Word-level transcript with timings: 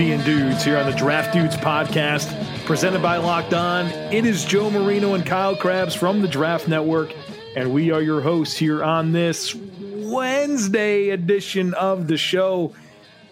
Being 0.00 0.22
dudes 0.22 0.64
here 0.64 0.78
on 0.78 0.90
the 0.90 0.96
Draft 0.96 1.34
Dudes 1.34 1.56
podcast, 1.56 2.64
presented 2.64 3.02
by 3.02 3.18
Locked 3.18 3.52
On. 3.52 3.84
It 4.10 4.24
is 4.24 4.46
Joe 4.46 4.70
Marino 4.70 5.12
and 5.12 5.26
Kyle 5.26 5.54
Crabbs 5.54 5.94
from 5.94 6.22
the 6.22 6.26
Draft 6.26 6.68
Network, 6.68 7.12
and 7.54 7.70
we 7.70 7.90
are 7.90 8.00
your 8.00 8.22
hosts 8.22 8.56
here 8.56 8.82
on 8.82 9.12
this 9.12 9.54
Wednesday 9.54 11.10
edition 11.10 11.74
of 11.74 12.06
the 12.06 12.16
show. 12.16 12.74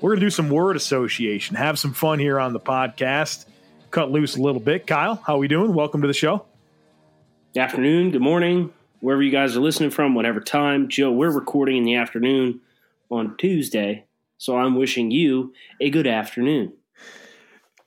We're 0.02 0.10
going 0.10 0.20
to 0.20 0.26
do 0.26 0.30
some 0.30 0.50
word 0.50 0.76
association, 0.76 1.56
have 1.56 1.78
some 1.78 1.94
fun 1.94 2.18
here 2.18 2.38
on 2.38 2.52
the 2.52 2.60
podcast, 2.60 3.46
cut 3.90 4.10
loose 4.10 4.36
a 4.36 4.42
little 4.42 4.60
bit. 4.60 4.86
Kyle, 4.86 5.14
how 5.26 5.36
are 5.36 5.38
we 5.38 5.48
doing? 5.48 5.72
Welcome 5.72 6.02
to 6.02 6.06
the 6.06 6.12
show. 6.12 6.44
Good 7.54 7.60
afternoon, 7.60 8.10
good 8.10 8.20
morning, 8.20 8.74
wherever 9.00 9.22
you 9.22 9.32
guys 9.32 9.56
are 9.56 9.60
listening 9.60 9.88
from, 9.88 10.14
whatever 10.14 10.40
time. 10.40 10.90
Joe, 10.90 11.12
we're 11.12 11.30
recording 11.30 11.78
in 11.78 11.84
the 11.84 11.94
afternoon 11.94 12.60
on 13.10 13.38
Tuesday, 13.38 14.04
so 14.38 14.56
I'm 14.56 14.76
wishing 14.76 15.10
you 15.10 15.52
a 15.80 15.90
good 15.90 16.06
afternoon. 16.06 16.72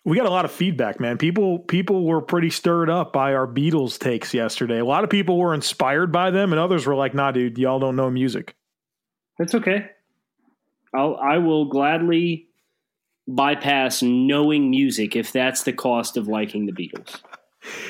We 0.04 0.18
got 0.18 0.26
a 0.26 0.32
lot 0.32 0.46
of 0.46 0.52
feedback, 0.52 1.00
man. 1.00 1.18
People 1.18 1.60
people 1.60 2.06
were 2.06 2.22
pretty 2.22 2.50
stirred 2.50 2.90
up 2.90 3.14
by 3.14 3.34
our 3.34 3.48
Beatles 3.48 4.00
takes 4.00 4.34
yesterday. 4.34 4.80
A 4.80 4.86
lot 4.86 5.04
of 5.04 5.10
people 5.10 5.38
were 5.38 5.54
inspired 5.54 6.12
by 6.12 6.32
them, 6.32 6.52
and 6.52 6.60
others 6.60 6.86
were 6.86 6.96
like, 6.96 7.14
"Nah, 7.14 7.32
dude, 7.32 7.58
y'all 7.58 7.80
don't 7.80 7.96
know 7.96 8.10
music." 8.10 8.56
That's 9.38 9.56
okay. 9.56 9.90
I'll 10.94 11.16
I 11.16 11.38
will 11.38 11.66
gladly 11.66 12.48
bypass 13.28 14.02
knowing 14.02 14.70
music 14.70 15.16
if 15.16 15.32
that's 15.32 15.64
the 15.64 15.74
cost 15.74 16.18
of 16.18 16.28
liking 16.28 16.66
the 16.66 16.74
Beatles. 16.74 17.22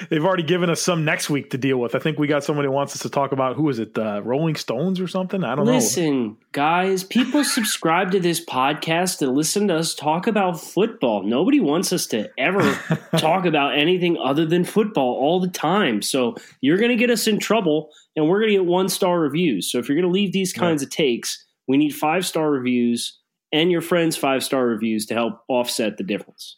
They've 0.09 0.23
already 0.23 0.43
given 0.43 0.69
us 0.69 0.81
some 0.81 1.05
next 1.05 1.29
week 1.29 1.51
to 1.51 1.57
deal 1.57 1.77
with. 1.77 1.95
I 1.95 1.99
think 1.99 2.19
we 2.19 2.27
got 2.27 2.43
somebody 2.43 2.67
who 2.67 2.73
wants 2.73 2.93
us 2.93 3.01
to 3.03 3.09
talk 3.09 3.31
about 3.31 3.55
who 3.55 3.69
is 3.69 3.79
it, 3.79 3.97
uh, 3.97 4.21
Rolling 4.23 4.55
Stones 4.55 4.99
or 4.99 5.07
something? 5.07 5.43
I 5.43 5.55
don't 5.55 5.65
know. 5.65 5.73
Listen, 5.73 6.37
guys, 6.51 7.03
people 7.03 7.43
subscribe 7.45 8.11
to 8.11 8.19
this 8.19 8.43
podcast 8.43 9.19
to 9.19 9.29
listen 9.29 9.69
to 9.69 9.77
us 9.77 9.95
talk 9.95 10.27
about 10.27 10.59
football. 10.59 11.23
Nobody 11.23 11.59
wants 11.59 11.93
us 11.93 12.05
to 12.07 12.29
ever 12.37 12.77
talk 13.17 13.45
about 13.45 13.77
anything 13.77 14.17
other 14.17 14.45
than 14.45 14.65
football 14.65 15.15
all 15.15 15.39
the 15.39 15.49
time. 15.49 16.01
So 16.01 16.35
you're 16.59 16.77
going 16.77 16.91
to 16.91 16.97
get 16.97 17.09
us 17.09 17.27
in 17.27 17.39
trouble, 17.39 17.89
and 18.15 18.27
we're 18.27 18.39
going 18.39 18.51
to 18.51 18.57
get 18.57 18.65
one 18.65 18.89
star 18.89 19.19
reviews. 19.19 19.71
So 19.71 19.79
if 19.79 19.87
you're 19.87 19.95
going 19.97 20.07
to 20.07 20.13
leave 20.13 20.33
these 20.33 20.51
kinds 20.51 20.83
of 20.83 20.89
takes, 20.89 21.45
we 21.67 21.77
need 21.77 21.95
five 21.95 22.25
star 22.25 22.51
reviews 22.51 23.17
and 23.51 23.71
your 23.71 23.81
friends' 23.81 24.17
five 24.17 24.43
star 24.43 24.65
reviews 24.65 25.05
to 25.07 25.13
help 25.13 25.41
offset 25.47 25.97
the 25.97 26.03
difference. 26.03 26.57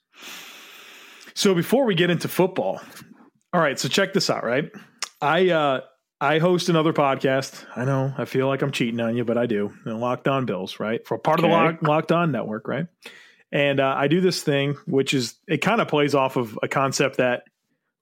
So 1.36 1.53
before 1.53 1.86
we 1.86 1.95
get 1.95 2.09
into 2.09 2.28
football, 2.28 2.81
all 3.53 3.62
right. 3.62 3.80
So 3.80 3.88
check 3.88 4.14
this 4.14 4.30
out. 4.30 4.44
Right, 4.44 4.72
I 5.22 5.50
uh, 5.50 5.81
I 6.22 6.40
host 6.40 6.70
another 6.70 6.94
podcast. 6.94 7.66
I 7.75 7.86
know 7.86 8.14
I 8.17 8.25
feel 8.25 8.48
like 8.48 8.62
I'm 8.62 8.72
cheating 8.72 9.00
on 9.00 9.16
you, 9.16 9.25
but 9.25 9.38
I 9.38 9.45
do. 9.45 9.73
Know, 9.86 9.98
Locked 9.98 10.28
On 10.28 10.45
Bills, 10.45 10.80
right? 10.80 11.06
For 11.06 11.17
part 11.17 11.40
of 11.40 11.44
the 11.44 11.50
Lock, 11.50 11.81
Locked 11.81 12.12
On 12.12 12.31
Network, 12.31 12.67
right? 12.67 12.86
And 13.52 13.80
uh, 13.80 13.94
I 13.96 14.07
do 14.07 14.22
this 14.22 14.41
thing, 14.41 14.75
which 14.88 15.13
is 15.13 15.35
it 15.47 15.57
kind 15.57 15.81
of 15.81 15.88
plays 15.88 16.16
off 16.16 16.38
of 16.38 16.57
a 16.63 16.68
concept 16.68 17.18
that 17.18 17.44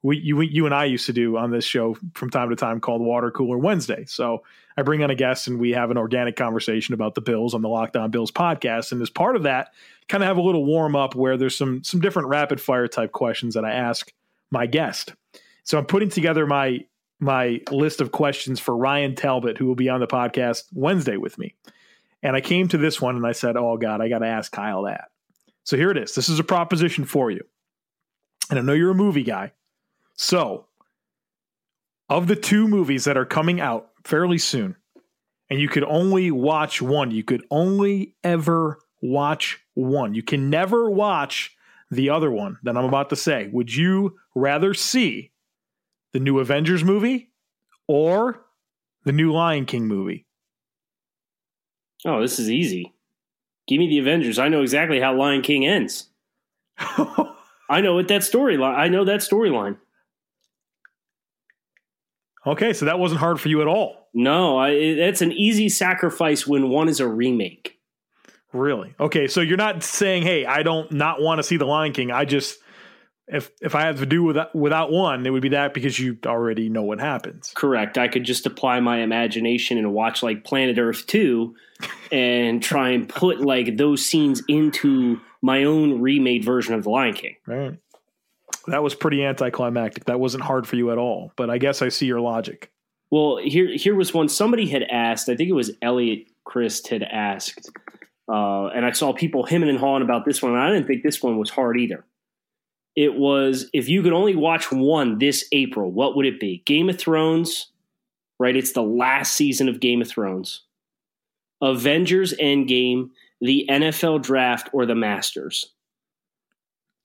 we 0.04 0.18
you 0.18 0.42
you 0.42 0.66
and 0.66 0.74
I 0.74 0.86
used 0.86 1.06
to 1.06 1.14
do 1.14 1.38
on 1.38 1.52
this 1.52 1.66
show 1.66 1.96
from 2.14 2.30
time 2.30 2.50
to 2.50 2.56
time 2.56 2.80
called 2.80 3.02
Water 3.02 3.32
Cooler 3.32 3.58
Wednesday. 3.58 4.06
So 4.06 4.44
I 4.76 4.82
bring 4.82 5.04
on 5.04 5.12
a 5.12 5.16
guest 5.16 5.48
and 5.48 5.60
we 5.60 5.72
have 5.72 5.92
an 5.92 5.98
organic 5.98 6.36
conversation 6.36 6.94
about 6.94 7.14
the 7.14 7.22
Bills 7.22 7.54
on 7.54 7.62
the 7.62 7.70
Locked 7.70 7.96
On 7.96 8.10
Bills 8.10 8.32
podcast. 8.32 8.92
And 8.92 9.02
as 9.02 9.10
part 9.10 9.36
of 9.36 9.44
that, 9.44 9.74
kind 10.08 10.24
of 10.24 10.28
have 10.28 10.38
a 10.38 10.42
little 10.42 10.66
warm 10.66 10.96
up 10.96 11.16
where 11.16 11.38
there's 11.38 11.56
some 11.56 11.84
some 11.84 12.00
different 12.00 12.30
rapid 12.30 12.60
fire 12.60 12.88
type 12.88 13.12
questions 13.12 13.54
that 13.54 13.66
I 13.66 13.72
ask 13.72 14.12
my 14.50 14.66
guest. 14.66 15.14
So 15.64 15.78
I'm 15.78 15.86
putting 15.86 16.10
together 16.10 16.48
my 16.48 16.80
my 17.20 17.62
list 17.70 18.02
of 18.02 18.12
questions 18.12 18.60
for 18.60 18.76
Ryan 18.76 19.14
Talbot, 19.14 19.58
who 19.58 19.68
will 19.68 19.76
be 19.76 19.90
on 19.90 20.00
the 20.00 20.08
podcast 20.08 20.64
Wednesday 20.74 21.18
with 21.18 21.38
me. 21.38 21.56
And 22.24 22.36
I 22.36 22.42
came 22.42 22.68
to 22.70 22.78
this 22.78 23.00
one 23.00 23.16
and 23.16 23.26
I 23.26 23.34
said, 23.34 23.56
"Oh 23.56 23.78
God, 23.78 24.02
I 24.02 24.10
got 24.10 24.20
to 24.20 24.28
ask 24.28 24.52
Kyle 24.52 24.84
that." 24.84 25.10
So 25.64 25.78
here 25.78 25.92
it 25.92 25.98
is. 25.98 26.16
This 26.16 26.30
is 26.30 26.40
a 26.40 26.44
proposition 26.44 27.06
for 27.06 27.30
you, 27.30 27.42
and 28.50 28.58
I 28.58 28.64
know 28.64 28.74
you're 28.74 28.92
a 28.92 28.96
movie 28.96 29.24
guy. 29.24 29.52
So, 30.22 30.68
of 32.08 32.28
the 32.28 32.36
two 32.36 32.68
movies 32.68 33.06
that 33.06 33.18
are 33.18 33.26
coming 33.26 33.60
out 33.60 33.90
fairly 34.04 34.38
soon, 34.38 34.76
and 35.50 35.60
you 35.60 35.68
could 35.68 35.84
only 35.84 36.30
watch 36.30 36.80
one, 36.80 37.10
you 37.10 37.24
could 37.24 37.44
only 37.50 38.14
ever 38.24 38.78
watch 39.02 39.60
one. 39.74 40.14
You 40.14 40.22
can 40.22 40.52
never 40.52 40.92
watch 40.92 41.58
the 41.90 42.12
other 42.12 42.30
one 42.30 42.60
that 42.62 42.78
I'm 42.78 42.86
about 42.86 43.10
to 43.10 43.16
say. 43.16 43.50
Would 43.52 43.74
you 43.74 44.16
rather 44.36 44.76
see 44.76 45.32
the 46.12 46.20
new 46.20 46.38
Avengers 46.38 46.84
movie 46.84 47.32
or 47.88 48.46
the 49.04 49.14
new 49.14 49.32
Lion 49.32 49.66
King 49.66 49.88
movie? 49.88 50.28
Oh, 52.06 52.22
this 52.22 52.38
is 52.38 52.48
easy. 52.48 52.94
Give 53.68 53.80
me 53.80 53.90
the 53.90 53.98
Avengers. 53.98 54.38
I 54.38 54.50
know 54.50 54.62
exactly 54.62 55.00
how 55.00 55.16
Lion 55.16 55.42
King 55.42 55.66
ends. 55.66 56.10
I 56.78 57.82
know 57.82 57.96
what 57.96 58.08
that 58.10 58.22
storyline. 58.22 58.76
I 58.76 58.88
know 58.88 59.04
that 59.06 59.22
storyline. 59.22 59.78
Okay, 62.46 62.74
so 62.74 62.86
that 62.86 63.00
wasn't 63.00 63.20
hard 63.20 63.40
for 63.40 63.50
you 63.50 63.62
at 63.62 63.68
all. 63.68 64.10
No, 64.14 64.58
I, 64.58 64.70
it- 64.70 64.96
that's 64.96 65.22
an 65.22 65.32
easy 65.32 65.70
sacrifice 65.70 66.46
when 66.48 66.70
one 66.70 66.90
is 66.90 67.00
a 67.00 67.08
remake. 67.08 67.78
Really? 68.54 68.94
Okay, 69.00 69.28
so 69.28 69.40
you're 69.42 69.56
not 69.58 69.82
saying, 69.84 70.24
"Hey, 70.24 70.46
I 70.46 70.64
don't 70.64 70.92
not 70.92 71.22
want 71.22 71.40
to 71.40 71.44
see 71.44 71.56
the 71.58 71.66
Lion 71.66 71.94
King." 71.94 72.12
I 72.12 72.26
just 72.26 72.60
if 73.28 73.50
if 73.62 73.76
I 73.76 73.82
had 73.84 73.96
to 73.98 74.06
do 74.06 74.24
without 74.24 74.54
without 74.54 74.92
one, 74.92 75.26
it 75.26 75.30
would 75.30 75.42
be 75.42 75.50
that 75.50 75.74
because 75.74 75.98
you 75.98 76.18
already 76.26 76.68
know 76.68 76.82
what 76.84 77.00
happens. 77.00 77.54
Correct. 77.56 77.98
I 77.98 78.10
could 78.10 78.26
just 78.26 78.46
apply 78.46 78.82
my 78.82 78.98
imagination 79.04 79.78
and 79.78 79.94
watch 79.94 80.22
like 80.22 80.44
Planet 80.44 80.78
Earth 80.78 81.08
2 81.08 81.56
and 82.12 82.62
try 82.62 82.90
and 82.90 83.08
put 83.08 83.40
like 83.40 83.78
those 83.78 84.06
scenes 84.06 84.44
into 84.50 85.22
my 85.42 85.64
own 85.64 86.02
remade 86.02 86.44
version 86.44 86.74
of 86.74 86.84
The 86.84 86.90
Lion 86.90 87.14
King. 87.14 87.36
Right. 87.48 87.80
That 88.68 88.84
was 88.84 88.96
pretty 88.96 89.24
anticlimactic. 89.24 90.06
That 90.06 90.20
wasn't 90.20 90.44
hard 90.44 90.68
for 90.68 90.76
you 90.76 90.92
at 90.92 90.98
all, 90.98 91.32
but 91.36 91.50
I 91.50 91.58
guess 91.58 91.82
I 91.82 91.90
see 91.90 92.06
your 92.06 92.22
logic. 92.22 92.72
Well, 93.10 93.38
here 93.44 93.76
here 93.76 93.96
was 93.96 94.14
one 94.14 94.30
somebody 94.30 94.68
had 94.68 94.84
asked. 94.84 95.28
I 95.30 95.36
think 95.36 95.50
it 95.50 95.54
was 95.54 95.72
Elliot 95.82 96.28
Christ 96.46 96.88
had 96.88 97.04
asked, 97.04 97.70
uh, 98.32 98.68
and 98.68 98.86
I 98.86 98.92
saw 98.92 99.14
people 99.14 99.46
hemming 99.46 99.70
and 99.70 99.78
hawing 99.78 100.04
about 100.04 100.26
this 100.26 100.42
one. 100.42 100.54
And 100.54 100.62
I 100.62 100.72
didn't 100.72 100.88
think 100.88 101.04
this 101.04 101.22
one 101.22 101.38
was 101.38 101.50
hard 101.50 101.78
either. 101.80 102.06
It 102.96 103.16
was 103.16 103.70
if 103.74 103.90
you 103.90 104.02
could 104.02 104.14
only 104.14 104.36
watch 104.36 104.72
one 104.72 105.18
this 105.18 105.46
April, 105.52 105.92
what 105.92 106.16
would 106.16 106.26
it 106.26 106.40
be? 106.40 106.64
Game 106.66 106.90
of 106.90 106.98
Thrones, 106.98 107.72
right? 108.40 108.56
It's 108.56 108.74
the 108.74 108.84
last 108.84 109.34
season 109.34 109.68
of 109.68 109.80
Game 109.80 110.02
of 110.02 110.08
Thrones. 110.08 110.64
Avengers 111.62 112.34
Endgame, 112.34 113.10
the 113.40 113.66
NFL 113.70 114.24
Draft, 114.24 114.70
or 114.74 114.86
the 114.86 114.96
Masters. 114.96 115.74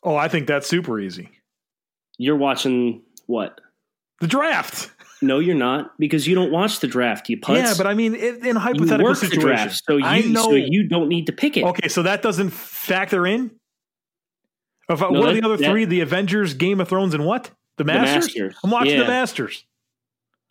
Oh, 0.03 0.17
I 0.17 0.28
think 0.28 0.47
that's 0.47 0.69
super 0.69 0.99
easy. 1.00 1.31
You're 2.19 2.37
watching 2.37 3.03
what? 3.27 3.60
The 4.21 4.27
draft. 4.27 4.91
No, 5.22 5.38
you're 5.38 5.54
not 5.54 5.99
because 5.99 6.27
you 6.27 6.34
don't 6.34 6.50
watch 6.53 6.81
the 6.81 6.87
draft. 6.87 7.29
You 7.29 7.38
putz. 7.38 7.56
Yeah, 7.56 7.75
but 7.76 7.87
I 7.87 7.94
mean, 7.94 8.14
in, 8.14 8.46
in 8.46 8.56
hypothetical 8.56 9.08
the 9.08 9.14
situations, 9.14 9.41
draft, 9.41 9.82
so 9.87 9.96
you 9.96 10.05
I 10.05 10.20
know. 10.23 10.43
so 10.44 10.52
you 10.52 10.88
don't 10.88 11.08
need 11.08 11.26
to 11.26 11.32
pick 11.32 11.56
it. 11.56 11.64
okay, 11.64 11.88
so 11.88 12.02
that 12.02 12.23
doesn't 12.23 12.50
factor 12.50 13.26
in. 13.26 13.50
If 14.88 15.02
I, 15.02 15.08
No, 15.08 15.20
what 15.20 15.31
are 15.31 15.35
the 15.35 15.43
other 15.43 15.56
that- 15.56 15.70
three? 15.70 15.85
The 15.85 16.00
Avengers, 16.00 16.55
Game 16.55 16.81
of 16.81 16.88
Thrones, 16.88 17.14
and 17.14 17.25
what? 17.25 17.50
The 17.79 17.85
Masters. 17.85 18.26
Masters, 18.26 18.56
I'm 18.62 18.70
watching 18.70 18.93
yeah. 18.94 19.02
the 19.02 19.08
Masters. 19.08 19.64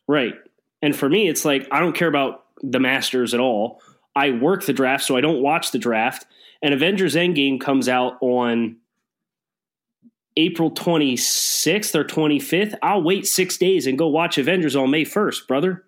Right. 0.08 0.34
And 0.82 0.96
for 0.96 1.10
me, 1.10 1.28
it's 1.28 1.46
like 1.46 1.68
I 1.72 1.80
don't 1.80 1.96
care 1.96 2.08
about 2.08 2.44
the 2.62 2.80
Masters 2.80 3.34
at 3.34 3.40
all. 3.40 3.82
I 4.16 4.32
work 4.32 4.66
the 4.66 4.74
draft, 4.74 5.04
so 5.04 5.16
I 5.16 5.22
don't 5.22 5.42
watch 5.42 5.72
the 5.72 5.80
draft. 5.80 6.26
And 6.62 6.74
Avengers 6.74 7.16
Endgame 7.16 7.60
comes 7.60 7.88
out 7.90 8.18
on 8.22 8.78
April 10.38 10.72
26th 10.72 11.96
or 11.96 12.04
25th. 12.04 12.76
I'll 12.84 13.02
wait 13.04 13.26
six 13.26 13.58
days 13.58 13.88
and 13.88 13.98
go 13.98 14.08
watch 14.08 14.38
Avengers 14.38 14.76
on 14.76 14.92
May 14.92 15.06
1st, 15.06 15.48
brother. 15.48 15.84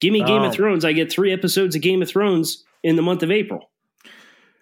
Give 0.00 0.12
me 0.12 0.24
Game 0.24 0.42
Oh. 0.42 0.46
of 0.46 0.54
Thrones. 0.54 0.84
I 0.84 0.92
get 0.92 1.10
three 1.10 1.32
episodes 1.32 1.74
of 1.76 1.82
Game 1.82 2.02
of 2.02 2.08
Thrones 2.08 2.64
in 2.82 2.96
the 2.96 3.02
month 3.02 3.22
of 3.22 3.30
April. 3.30 3.70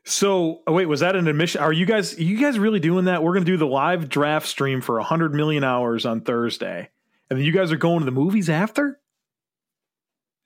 So, 0.05 0.61
oh, 0.67 0.73
wait, 0.73 0.87
was 0.87 1.01
that 1.01 1.17
an 1.17 1.27
admission? 1.27 1.61
Are 1.61 1.73
you 1.73 1.85
guys, 1.85 2.17
are 2.19 2.23
you 2.23 2.39
guys 2.39 2.59
really 2.59 2.79
doing 2.81 3.07
that? 3.07 3.23
We're 3.23 3.33
going 3.33 3.45
to 3.45 3.51
do 3.51 3.57
the 3.57 3.67
live 3.67 4.09
draft 4.09 4.47
stream 4.47 4.81
for 4.81 4.97
100 4.97 5.35
million 5.35 5.65
hours 5.65 6.07
on 6.07 6.21
Thursday. 6.21 6.89
and 7.29 7.39
then 7.41 7.45
you 7.45 7.51
guys 7.53 7.73
are 7.73 7.77
going 7.77 7.99
to 8.01 8.05
the 8.05 8.13
movies 8.13 8.49
after. 8.49 9.01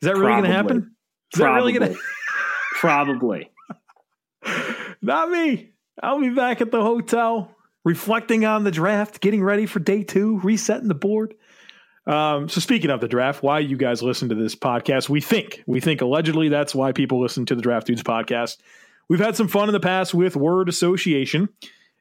Is 0.03 0.07
that 0.09 0.17
really 0.17 0.33
going 0.33 0.45
to 0.45 0.51
happen? 0.53 0.95
Is 1.35 1.41
that 1.41 1.51
really 1.53 1.73
going 1.75 1.93
to 1.93 1.99
Probably. 2.77 3.51
Not 5.03 5.31
me. 5.31 5.73
I'll 6.03 6.21
be 6.21 6.31
back 6.31 6.63
at 6.63 6.71
the 6.71 6.81
hotel, 6.81 7.55
reflecting 7.85 8.45
on 8.45 8.65
the 8.65 8.71
draft, 8.71 9.21
getting 9.21 9.43
ready 9.43 9.67
for 9.67 9.81
day 9.81 10.03
two, 10.03 10.39
resetting 10.41 10.89
the 10.89 10.95
board. 10.95 11.35
Um, 12.07 12.49
so 12.49 12.61
speaking 12.61 12.91
of 12.91 13.01
the 13.01 13.09
draft, 13.09 13.43
why 13.43 13.61
you 13.61 13.77
guys 13.77 14.03
listen 14.03 14.31
to 14.31 14.35
this 14.35 14.55
podcast? 14.55 15.09
We 15.09 15.21
think 15.21 15.63
we 15.67 15.81
think 15.81 16.01
allegedly 16.01 16.49
that's 16.49 16.75
why 16.75 16.93
people 16.93 17.21
listen 17.21 17.47
to 17.47 17.55
the 17.55 17.63
Draft 17.63 17.87
Dudes 17.87 18.03
podcast. 18.03 18.57
We've 19.09 19.21
had 19.21 19.37
some 19.37 19.49
fun 19.49 19.69
in 19.69 19.73
the 19.73 19.81
past 19.81 20.15
with 20.15 20.37
word 20.37 20.69
association, 20.69 21.49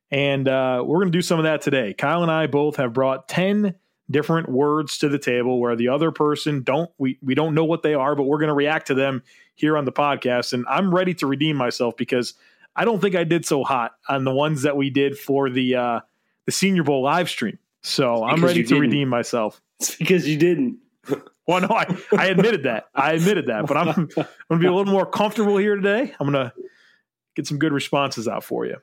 and 0.10 0.48
uh, 0.48 0.84
we're 0.86 1.00
going 1.00 1.12
to 1.12 1.18
do 1.18 1.22
some 1.22 1.40
of 1.40 1.44
that 1.44 1.62
today. 1.62 1.94
Kyle 1.94 2.24
and 2.24 2.32
I 2.32 2.48
both 2.48 2.78
have 2.78 2.94
brought 2.94 3.28
ten 3.28 3.76
different 4.10 4.50
words 4.50 4.98
to 5.00 5.10
the 5.10 5.20
table 5.20 5.60
where 5.60 5.76
the 5.76 5.90
other 5.90 6.12
person 6.12 6.64
don't 6.64 6.90
we 6.98 7.20
we 7.22 7.36
don't 7.36 7.54
know 7.54 7.66
what 7.66 7.84
they 7.84 7.94
are, 7.94 8.16
but 8.16 8.24
we're 8.24 8.40
going 8.40 8.50
to 8.50 8.56
react 8.56 8.88
to 8.88 8.94
them 8.94 9.22
here 9.56 9.78
on 9.78 9.86
the 9.86 9.92
podcast. 9.92 10.54
And 10.54 10.66
I'm 10.68 10.94
ready 10.94 11.14
to 11.16 11.28
redeem 11.28 11.58
myself 11.58 11.98
because 11.98 12.34
I 12.76 12.86
don't 12.86 13.02
think 13.02 13.16
I 13.16 13.24
did 13.24 13.46
so 13.46 13.64
hot 13.64 13.92
on 14.08 14.24
the 14.24 14.32
ones 14.32 14.62
that 14.64 14.78
we 14.78 14.90
did 14.90 15.18
for 15.18 15.50
the 15.50 15.76
uh, 15.76 16.00
the 16.46 16.52
Senior 16.52 16.84
Bowl 16.84 17.04
live 17.04 17.30
stream. 17.30 17.60
So 17.82 18.24
I'm 18.24 18.44
ready 18.44 18.64
to 18.64 18.80
redeem 18.80 19.10
myself. 19.10 19.62
It's 19.80 19.96
because 19.96 20.28
you 20.28 20.38
didn't. 20.38 20.78
Well, 21.48 21.62
no, 21.62 21.70
I, 21.70 21.98
I 22.16 22.28
admitted 22.28 22.62
that. 22.66 22.90
I 22.94 23.14
admitted 23.14 23.48
that, 23.48 23.66
but 23.66 23.76
I'm, 23.76 23.90
I'm 23.90 24.06
going 24.06 24.28
to 24.52 24.58
be 24.60 24.68
a 24.68 24.72
little 24.72 24.94
more 24.94 25.08
comfortable 25.08 25.58
here 25.58 25.76
today. 25.76 26.14
I'm 26.20 26.32
going 26.32 26.46
to 26.46 26.54
get 27.36 27.48
some 27.48 27.58
good 27.58 27.74
responses 27.74 28.28
out 28.28 28.44
for 28.44 28.68
you. 28.68 28.76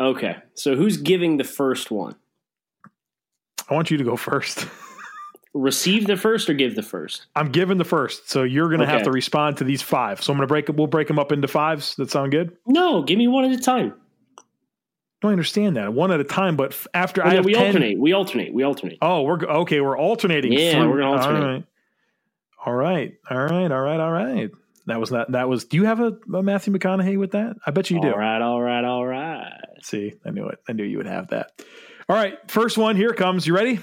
Okay. 0.00 0.38
So 0.54 0.74
who's 0.74 0.96
giving 0.96 1.36
the 1.36 1.44
first 1.44 1.92
one? 1.92 2.16
I 3.70 3.74
want 3.74 3.88
you 3.92 3.98
to 3.98 4.02
go 4.02 4.16
first. 4.16 4.66
Receive 5.54 6.06
the 6.08 6.16
first 6.16 6.50
or 6.50 6.54
give 6.54 6.74
the 6.74 6.82
first? 6.82 7.26
I'm 7.36 7.50
giving 7.52 7.78
the 7.78 7.84
first, 7.84 8.28
so 8.28 8.42
you're 8.42 8.68
going 8.68 8.80
to 8.80 8.86
have 8.86 9.04
to 9.04 9.12
respond 9.12 9.58
to 9.58 9.64
these 9.64 9.82
five. 9.82 10.20
So 10.20 10.32
I'm 10.32 10.36
going 10.38 10.48
to 10.48 10.52
break. 10.52 10.68
We'll 10.68 10.88
break 10.88 11.06
them 11.06 11.18
up 11.20 11.30
into 11.30 11.46
fives. 11.46 11.94
That 11.96 12.10
sound 12.10 12.32
good? 12.32 12.56
No, 12.66 13.02
give 13.02 13.18
me 13.18 13.28
one 13.28 13.44
at 13.44 13.52
a 13.52 13.62
time. 13.62 13.94
Don't 15.22 15.30
understand 15.32 15.76
that 15.76 15.94
one 15.94 16.10
at 16.10 16.20
a 16.20 16.24
time, 16.24 16.56
but 16.56 16.76
after 16.92 17.24
Oh, 17.24 17.28
I 17.28 17.34
have 17.34 17.44
we 17.44 17.54
10 17.54 17.66
alternate. 17.66 17.98
We 17.98 18.12
alternate. 18.12 18.52
We 18.52 18.62
alternate. 18.64 18.98
Oh, 19.00 19.22
we're 19.22 19.38
okay. 19.42 19.80
We're 19.80 19.96
alternating. 19.96 20.52
Yeah, 20.52 20.72
through- 20.72 20.90
we're 20.90 20.98
gonna 20.98 21.12
alternate. 21.12 21.64
All 22.66 22.74
right. 22.74 23.12
all 23.30 23.38
right, 23.38 23.40
all 23.46 23.46
right, 23.46 23.70
all 23.72 23.80
right, 23.80 24.00
all 24.00 24.12
right. 24.12 24.50
That 24.86 25.00
was 25.00 25.10
that. 25.10 25.32
That 25.32 25.48
was. 25.48 25.64
Do 25.64 25.78
you 25.78 25.84
have 25.84 26.00
a, 26.00 26.18
a 26.34 26.42
Matthew 26.42 26.74
McConaughey 26.74 27.16
with 27.16 27.30
that? 27.30 27.56
I 27.66 27.70
bet 27.70 27.90
you 27.90 28.00
do. 28.02 28.08
All 28.08 28.18
right, 28.18 28.42
all 28.42 28.60
right, 28.60 28.84
all 28.84 29.06
right. 29.06 29.52
See, 29.82 30.12
I 30.26 30.30
knew 30.30 30.48
it. 30.48 30.58
I 30.68 30.72
knew 30.72 30.84
you 30.84 30.98
would 30.98 31.06
have 31.06 31.28
that. 31.28 31.52
All 32.08 32.16
right, 32.16 32.34
first 32.50 32.76
one 32.76 32.96
here 32.96 33.14
comes. 33.14 33.46
You 33.46 33.54
ready? 33.54 33.80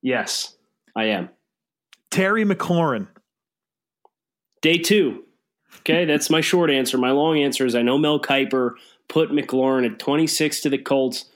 Yes, 0.00 0.54
I 0.96 1.04
am. 1.06 1.30
Terry 2.10 2.44
McLaurin. 2.44 3.08
Day 4.62 4.78
two. 4.78 5.24
Okay, 5.80 6.04
that's 6.04 6.30
my 6.30 6.40
short 6.40 6.70
answer. 6.70 6.98
My 6.98 7.10
long 7.10 7.38
answer 7.38 7.66
is 7.66 7.74
I 7.74 7.82
know 7.82 7.98
Mel 7.98 8.20
Kiper 8.20 8.72
put 9.08 9.30
McLaurin 9.30 9.90
at 9.90 9.98
26 9.98 10.60
to 10.60 10.70
the 10.70 10.78
Colts. 10.78 11.26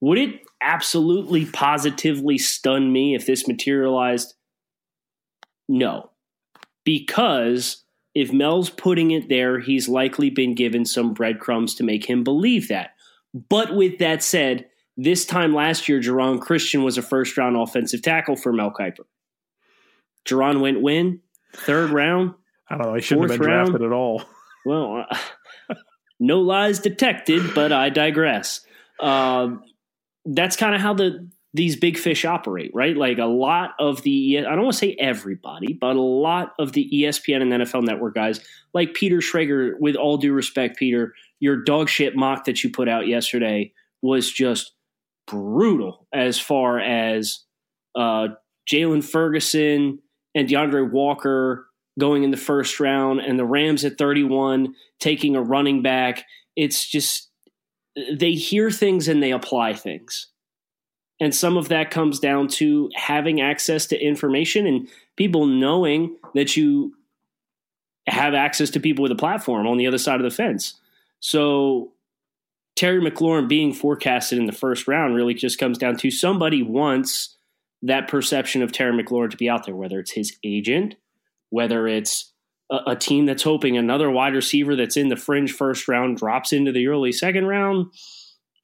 Would 0.00 0.18
it 0.18 0.40
absolutely 0.60 1.46
positively 1.46 2.38
stun 2.38 2.92
me 2.92 3.14
if 3.14 3.26
this 3.26 3.48
materialized? 3.48 4.34
No. 5.68 6.10
Because 6.84 7.84
if 8.14 8.32
Mel's 8.32 8.70
putting 8.70 9.10
it 9.10 9.28
there, 9.28 9.60
he's 9.60 9.88
likely 9.88 10.30
been 10.30 10.54
given 10.54 10.84
some 10.84 11.12
breadcrumbs 11.14 11.74
to 11.76 11.84
make 11.84 12.08
him 12.08 12.24
believe 12.24 12.68
that. 12.68 12.90
But 13.48 13.74
with 13.74 13.98
that 13.98 14.22
said, 14.22 14.66
this 14.98 15.24
time 15.24 15.54
last 15.54 15.88
year, 15.88 16.00
Geron 16.00 16.40
Christian 16.40 16.82
was 16.82 16.98
a 16.98 17.02
first 17.02 17.38
round 17.38 17.56
offensive 17.56 18.02
tackle 18.02 18.34
for 18.34 18.52
Mel 18.52 18.72
Kiper. 18.72 19.04
Geron 20.26 20.60
went 20.60 20.82
win, 20.82 21.20
third 21.54 21.90
round. 21.90 22.34
I 22.68 22.76
don't 22.76 22.88
know. 22.88 22.94
He 22.94 23.00
shouldn't 23.00 23.30
have 23.30 23.40
been 23.40 23.48
round? 23.48 23.68
drafted 23.68 23.86
at 23.86 23.92
all. 23.92 24.24
Well, 24.66 25.06
uh, 25.70 25.74
no 26.18 26.40
lies 26.40 26.80
detected, 26.80 27.54
but 27.54 27.72
I 27.72 27.90
digress. 27.90 28.60
Um, 29.00 29.62
that's 30.26 30.56
kind 30.56 30.74
of 30.74 30.80
how 30.80 30.94
the 30.94 31.28
these 31.54 31.76
big 31.76 31.96
fish 31.96 32.24
operate, 32.24 32.72
right? 32.74 32.96
Like 32.96 33.18
a 33.18 33.24
lot 33.24 33.74
of 33.78 34.02
the 34.02 34.38
I 34.38 34.50
don't 34.50 34.64
want 34.64 34.74
to 34.74 34.78
say 34.78 34.96
everybody, 34.98 35.74
but 35.74 35.94
a 35.94 36.00
lot 36.00 36.54
of 36.58 36.72
the 36.72 36.90
ESPN 36.92 37.40
and 37.40 37.52
NFL 37.52 37.84
Network 37.84 38.16
guys, 38.16 38.40
like 38.74 38.94
Peter 38.94 39.18
Schrager. 39.18 39.78
With 39.78 39.94
all 39.94 40.16
due 40.16 40.32
respect, 40.32 40.76
Peter, 40.76 41.14
your 41.38 41.56
dog 41.56 41.88
shit 41.88 42.16
mock 42.16 42.46
that 42.46 42.64
you 42.64 42.70
put 42.70 42.88
out 42.88 43.06
yesterday 43.06 43.72
was 44.02 44.30
just 44.30 44.72
brutal 45.30 46.06
as 46.12 46.38
far 46.38 46.80
as 46.80 47.44
uh, 47.94 48.28
Jaylon 48.70 49.04
Ferguson 49.04 50.00
and 50.34 50.48
D'Andre 50.48 50.82
Walker 50.82 51.66
going 51.98 52.22
in 52.22 52.30
the 52.30 52.36
first 52.36 52.80
round 52.80 53.20
and 53.20 53.38
the 53.38 53.44
Rams 53.44 53.84
at 53.84 53.98
31 53.98 54.74
taking 55.00 55.36
a 55.36 55.42
running 55.42 55.82
back. 55.82 56.24
It's 56.56 56.86
just 56.86 57.28
they 58.12 58.32
hear 58.32 58.70
things 58.70 59.08
and 59.08 59.22
they 59.22 59.32
apply 59.32 59.74
things. 59.74 60.28
And 61.20 61.34
some 61.34 61.56
of 61.56 61.68
that 61.68 61.90
comes 61.90 62.20
down 62.20 62.46
to 62.48 62.90
having 62.94 63.40
access 63.40 63.86
to 63.86 64.00
information 64.00 64.66
and 64.66 64.88
people 65.16 65.46
knowing 65.46 66.16
that 66.34 66.56
you 66.56 66.94
have 68.06 68.34
access 68.34 68.70
to 68.70 68.80
people 68.80 69.02
with 69.02 69.12
a 69.12 69.16
platform 69.16 69.66
on 69.66 69.76
the 69.76 69.86
other 69.86 69.98
side 69.98 70.20
of 70.20 70.22
the 70.22 70.30
fence. 70.30 70.74
So 71.20 71.92
Terry 72.78 73.00
McLaurin 73.00 73.48
being 73.48 73.72
forecasted 73.72 74.38
in 74.38 74.46
the 74.46 74.52
first 74.52 74.86
round 74.86 75.16
really 75.16 75.34
just 75.34 75.58
comes 75.58 75.78
down 75.78 75.96
to 75.96 76.12
somebody 76.12 76.62
wants 76.62 77.36
that 77.82 78.06
perception 78.06 78.62
of 78.62 78.70
Terry 78.70 78.92
McLaurin 78.92 79.32
to 79.32 79.36
be 79.36 79.50
out 79.50 79.66
there, 79.66 79.74
whether 79.74 79.98
it's 79.98 80.12
his 80.12 80.36
agent, 80.44 80.94
whether 81.50 81.88
it's 81.88 82.32
a, 82.70 82.78
a 82.90 82.96
team 82.96 83.26
that's 83.26 83.42
hoping 83.42 83.76
another 83.76 84.08
wide 84.08 84.32
receiver 84.32 84.76
that's 84.76 84.96
in 84.96 85.08
the 85.08 85.16
fringe 85.16 85.52
first 85.52 85.88
round 85.88 86.18
drops 86.18 86.52
into 86.52 86.70
the 86.70 86.86
early 86.86 87.10
second 87.10 87.46
round, 87.46 87.92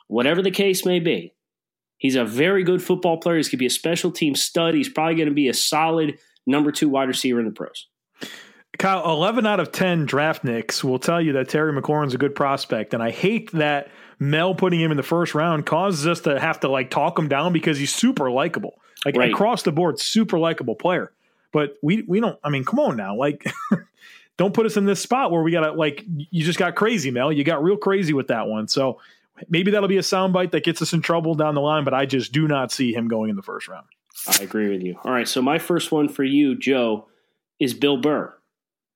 whatever 0.06 0.42
the 0.42 0.52
case 0.52 0.86
may 0.86 1.00
be. 1.00 1.34
He's 1.98 2.14
a 2.14 2.24
very 2.24 2.62
good 2.62 2.84
football 2.84 3.16
player. 3.16 3.38
He's 3.38 3.48
going 3.48 3.58
to 3.58 3.62
be 3.62 3.66
a 3.66 3.70
special 3.70 4.12
team 4.12 4.36
stud. 4.36 4.76
He's 4.76 4.88
probably 4.88 5.16
going 5.16 5.28
to 5.28 5.34
be 5.34 5.48
a 5.48 5.54
solid 5.54 6.20
number 6.46 6.70
two 6.70 6.88
wide 6.88 7.08
receiver 7.08 7.40
in 7.40 7.46
the 7.46 7.50
pros. 7.50 7.88
Kyle, 8.78 9.04
11 9.10 9.46
out 9.46 9.58
of 9.58 9.72
10 9.72 10.06
draft 10.06 10.44
nicks 10.44 10.84
will 10.84 10.98
tell 11.00 11.20
you 11.20 11.32
that 11.32 11.48
Terry 11.48 11.72
McLaurin's 11.72 12.14
a 12.14 12.18
good 12.18 12.34
prospect. 12.34 12.94
And 12.94 13.02
I 13.02 13.10
hate 13.10 13.50
that 13.52 13.88
Mel 14.18 14.54
putting 14.54 14.80
him 14.80 14.90
in 14.90 14.96
the 14.96 15.02
first 15.02 15.34
round 15.34 15.66
causes 15.66 16.06
us 16.06 16.20
to 16.20 16.38
have 16.40 16.60
to 16.60 16.68
like 16.68 16.90
talk 16.90 17.18
him 17.18 17.28
down 17.28 17.52
because 17.52 17.78
he's 17.78 17.94
super 17.94 18.30
likable. 18.30 18.80
Like 19.04 19.16
Right. 19.16 19.30
across 19.32 19.62
the 19.62 19.72
board, 19.72 19.98
super 19.98 20.38
likable 20.38 20.74
player. 20.74 21.12
But 21.52 21.76
we 21.82 22.02
we 22.02 22.20
don't 22.20 22.38
I 22.42 22.48
mean, 22.50 22.64
come 22.64 22.80
on 22.80 22.96
now. 22.96 23.16
Like 23.16 23.44
don't 24.36 24.54
put 24.54 24.66
us 24.66 24.76
in 24.76 24.84
this 24.86 25.00
spot 25.00 25.30
where 25.30 25.42
we 25.42 25.50
gotta 25.52 25.72
like 25.72 26.04
you 26.06 26.44
just 26.44 26.58
got 26.58 26.74
crazy, 26.74 27.10
Mel. 27.10 27.32
You 27.32 27.44
got 27.44 27.62
real 27.62 27.76
crazy 27.76 28.12
with 28.12 28.28
that 28.28 28.46
one. 28.48 28.66
So 28.68 29.00
maybe 29.48 29.70
that'll 29.72 29.88
be 29.88 29.96
a 29.98 30.00
soundbite 30.02 30.52
that 30.52 30.64
gets 30.64 30.80
us 30.82 30.92
in 30.92 31.00
trouble 31.02 31.34
down 31.34 31.54
the 31.54 31.60
line, 31.60 31.84
but 31.84 31.94
I 31.94 32.06
just 32.06 32.32
do 32.32 32.48
not 32.48 32.72
see 32.72 32.92
him 32.94 33.08
going 33.08 33.30
in 33.30 33.36
the 33.36 33.42
first 33.42 33.68
round. 33.68 33.86
I 34.28 34.42
agree 34.42 34.70
with 34.70 34.82
you. 34.82 34.96
All 35.04 35.10
right, 35.12 35.26
so 35.28 35.42
my 35.42 35.58
first 35.58 35.90
one 35.92 36.08
for 36.08 36.22
you, 36.24 36.56
Joe, 36.56 37.08
is 37.58 37.74
Bill 37.74 37.96
Burr. 37.98 38.32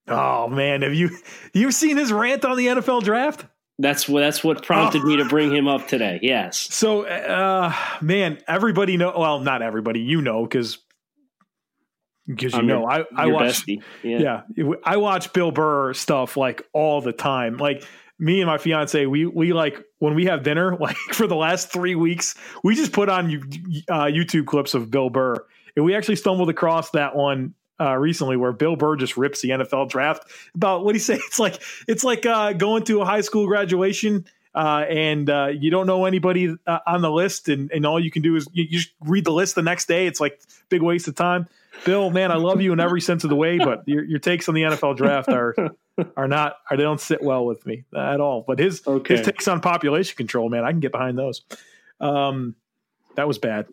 Oh 0.07 0.49
man, 0.49 0.83
have 0.83 0.95
you 0.95 1.11
you've 1.53 1.75
seen 1.75 1.97
his 1.97 2.13
rant 2.13 2.45
on 2.45 2.57
the 2.57 2.67
NFL 2.67 3.03
draft? 3.03 3.45
That's 3.79 4.09
what 4.09 4.21
that's 4.21 4.43
what 4.43 4.65
prompted 4.65 5.05
me 5.05 5.17
to 5.19 5.25
bring 5.25 5.55
him 5.55 5.69
up 5.69 5.87
today. 5.87 6.19
Yes. 6.23 6.57
So, 6.75 7.05
uh, 7.07 7.73
man, 8.01 8.39
everybody 8.49 8.97
know. 8.97 9.15
Well, 9.17 9.39
not 9.41 9.63
everybody. 9.63 10.01
You 10.01 10.21
know, 10.21 10.43
because 10.43 10.79
because 12.27 12.53
you 12.55 12.59
I'm 12.59 12.67
know, 12.67 12.81
your- 12.81 12.91
I 12.91 13.05
I 13.17 13.27
watch. 13.27 13.65
Yeah. 14.03 14.43
Yeah, 14.57 14.73
I 14.85 14.97
watch 14.97 15.33
Bill 15.33 15.51
Burr 15.53 15.95
stuff 15.95 16.37
like 16.37 16.63
all 16.73 17.01
the 17.01 17.13
time. 17.13 17.57
Like 17.57 17.85
me 18.19 18.41
and 18.41 18.49
my 18.49 18.59
fiance, 18.59 19.07
we 19.07 19.27
we 19.27 19.53
like 19.53 19.79
when 19.99 20.15
we 20.15 20.27
have 20.27 20.43
dinner. 20.43 20.77
Like 20.81 20.97
for 21.13 21.27
the 21.27 21.37
last 21.37 21.71
three 21.73 21.95
weeks, 21.95 22.35
we 22.65 22.75
just 22.75 22.93
put 22.93 23.09
on 23.09 23.31
you- 23.31 23.43
uh, 23.89 24.05
YouTube 24.07 24.47
clips 24.47 24.75
of 24.75 24.91
Bill 24.91 25.09
Burr, 25.09 25.37
and 25.77 25.85
we 25.85 25.95
actually 25.95 26.17
stumbled 26.17 26.51
across 26.51 26.91
that 26.91 27.15
one. 27.15 27.55
Uh, 27.81 27.95
recently, 27.95 28.37
where 28.37 28.53
Bill 28.53 28.75
Burr 28.75 28.97
just 28.97 29.17
rips 29.17 29.41
the 29.41 29.51
NFL 29.51 29.89
draft 29.89 30.29
about 30.55 30.85
what 30.85 30.93
do 30.93 30.97
you 30.97 31.01
say? 31.01 31.15
It's 31.15 31.39
like 31.39 31.63
it's 31.87 32.03
like 32.03 32.27
uh, 32.27 32.53
going 32.53 32.85
to 32.85 33.01
a 33.03 33.05
high 33.05 33.21
school 33.21 33.47
graduation 33.47 34.25
uh, 34.55 34.85
and 34.89 35.31
uh, 35.31 35.47
you 35.47 35.71
don't 35.71 35.87
know 35.87 36.05
anybody 36.05 36.57
uh, 36.67 36.79
on 36.87 37.01
the 37.03 37.11
list, 37.11 37.49
and, 37.49 37.71
and 37.71 37.87
all 37.87 38.01
you 38.01 38.11
can 38.11 38.23
do 38.23 38.35
is 38.35 38.49
you, 38.53 38.65
you 38.65 38.79
just 38.79 38.93
read 39.03 39.25
the 39.25 39.33
list 39.33 39.55
the 39.55 39.63
next 39.63 39.87
day. 39.87 40.07
It's 40.09 40.21
like 40.21 40.41
big 40.69 40.83
waste 40.83 41.07
of 41.07 41.15
time. 41.15 41.47
Bill, 41.85 42.11
man, 42.11 42.33
I 42.33 42.37
love 42.37 42.61
you 42.61 42.73
in 42.73 42.81
every 42.81 43.01
sense 43.01 43.23
of 43.23 43.31
the 43.31 43.37
way, 43.37 43.59
but 43.59 43.87
your, 43.87 44.03
your 44.03 44.19
takes 44.19 44.49
on 44.49 44.57
the 44.57 44.63
NFL 44.63 44.97
draft 44.97 45.29
are 45.29 45.55
are 46.17 46.27
not 46.27 46.57
are 46.69 46.77
they 46.77 46.83
don't 46.83 47.01
sit 47.01 47.23
well 47.23 47.47
with 47.47 47.65
me 47.67 47.85
at 47.97 48.21
all. 48.21 48.43
But 48.45 48.59
his 48.59 48.85
Okay. 48.85 49.19
his 49.19 49.25
takes 49.25 49.47
on 49.47 49.61
population 49.61 50.17
control, 50.17 50.49
man, 50.49 50.65
I 50.65 50.73
can 50.73 50.81
get 50.81 50.91
behind 50.91 51.17
those. 51.17 51.43
Um, 52.01 52.57
that 53.15 53.29
was 53.29 53.39
bad. 53.39 53.67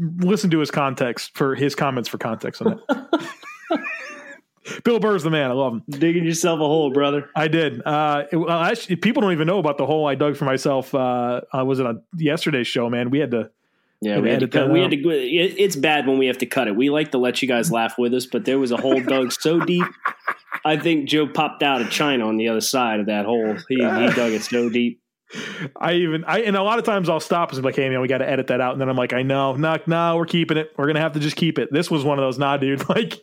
Uh, 0.00 0.26
listen 0.26 0.50
to 0.50 0.58
his 0.58 0.70
context 0.70 1.36
for 1.36 1.54
his 1.54 1.74
comments 1.74 2.08
for 2.08 2.18
context 2.18 2.62
on 2.62 2.80
that. 2.88 3.28
Bill 4.84 5.00
Burr's 5.00 5.24
the 5.24 5.30
man. 5.30 5.50
I 5.50 5.54
love 5.54 5.72
him. 5.72 5.82
Digging 5.88 6.24
yourself 6.24 6.60
a 6.60 6.64
hole, 6.64 6.90
brother. 6.92 7.28
I 7.34 7.48
did. 7.48 7.82
Uh, 7.84 8.24
it- 8.30 8.36
well, 8.36 8.60
actually, 8.62 8.96
people 8.96 9.20
don't 9.20 9.32
even 9.32 9.46
know 9.46 9.58
about 9.58 9.76
the 9.76 9.86
hole 9.86 10.06
I 10.06 10.14
dug 10.14 10.36
for 10.36 10.44
myself. 10.44 10.94
Uh, 10.94 11.40
I 11.52 11.62
was 11.64 11.80
it 11.80 11.86
on 11.86 12.02
yesterday's 12.16 12.68
show, 12.68 12.88
man. 12.88 13.10
We 13.10 13.18
had 13.18 13.32
to 13.32 13.50
Yeah, 14.00 14.18
we 14.20 14.30
had 14.30 14.40
to 14.40 14.48
cut. 14.48 14.70
We 14.70 14.80
out. 14.80 14.92
had 14.92 15.02
to. 15.02 15.10
It, 15.10 15.56
it's 15.58 15.74
bad 15.74 16.06
when 16.06 16.16
we 16.18 16.26
have 16.26 16.38
to 16.38 16.46
cut 16.46 16.68
it. 16.68 16.76
We 16.76 16.90
like 16.90 17.10
to 17.10 17.18
let 17.18 17.42
you 17.42 17.48
guys 17.48 17.72
laugh 17.72 17.98
with 17.98 18.14
us, 18.14 18.24
but 18.26 18.44
there 18.44 18.58
was 18.60 18.70
a 18.70 18.76
hole 18.76 19.02
dug 19.02 19.32
so 19.32 19.58
deep. 19.60 19.84
I 20.64 20.76
think 20.76 21.08
Joe 21.08 21.26
popped 21.26 21.64
out 21.64 21.80
of 21.80 21.90
China 21.90 22.28
on 22.28 22.36
the 22.36 22.46
other 22.48 22.60
side 22.60 23.00
of 23.00 23.06
that 23.06 23.24
hole. 23.26 23.56
He, 23.68 23.74
he 23.74 23.80
dug 23.80 24.32
it 24.32 24.42
so 24.44 24.68
deep. 24.70 25.01
I 25.76 25.94
even 25.94 26.24
I 26.24 26.40
and 26.40 26.56
a 26.56 26.62
lot 26.62 26.78
of 26.78 26.84
times 26.84 27.08
I'll 27.08 27.20
stop 27.20 27.52
and 27.52 27.60
be 27.60 27.64
like, 27.66 27.76
hey 27.76 27.88
man, 27.88 28.00
we 28.00 28.08
got 28.08 28.18
to 28.18 28.28
edit 28.28 28.48
that 28.48 28.60
out, 28.60 28.72
and 28.72 28.80
then 28.80 28.88
I'm 28.88 28.96
like, 28.96 29.12
I 29.12 29.22
know, 29.22 29.54
no, 29.54 29.78
no, 29.86 30.16
we're 30.16 30.26
keeping 30.26 30.56
it. 30.56 30.72
We're 30.76 30.86
gonna 30.86 31.00
have 31.00 31.12
to 31.12 31.20
just 31.20 31.36
keep 31.36 31.58
it. 31.58 31.72
This 31.72 31.90
was 31.90 32.04
one 32.04 32.18
of 32.18 32.22
those, 32.24 32.38
nah, 32.38 32.56
dude, 32.56 32.88
like 32.88 33.18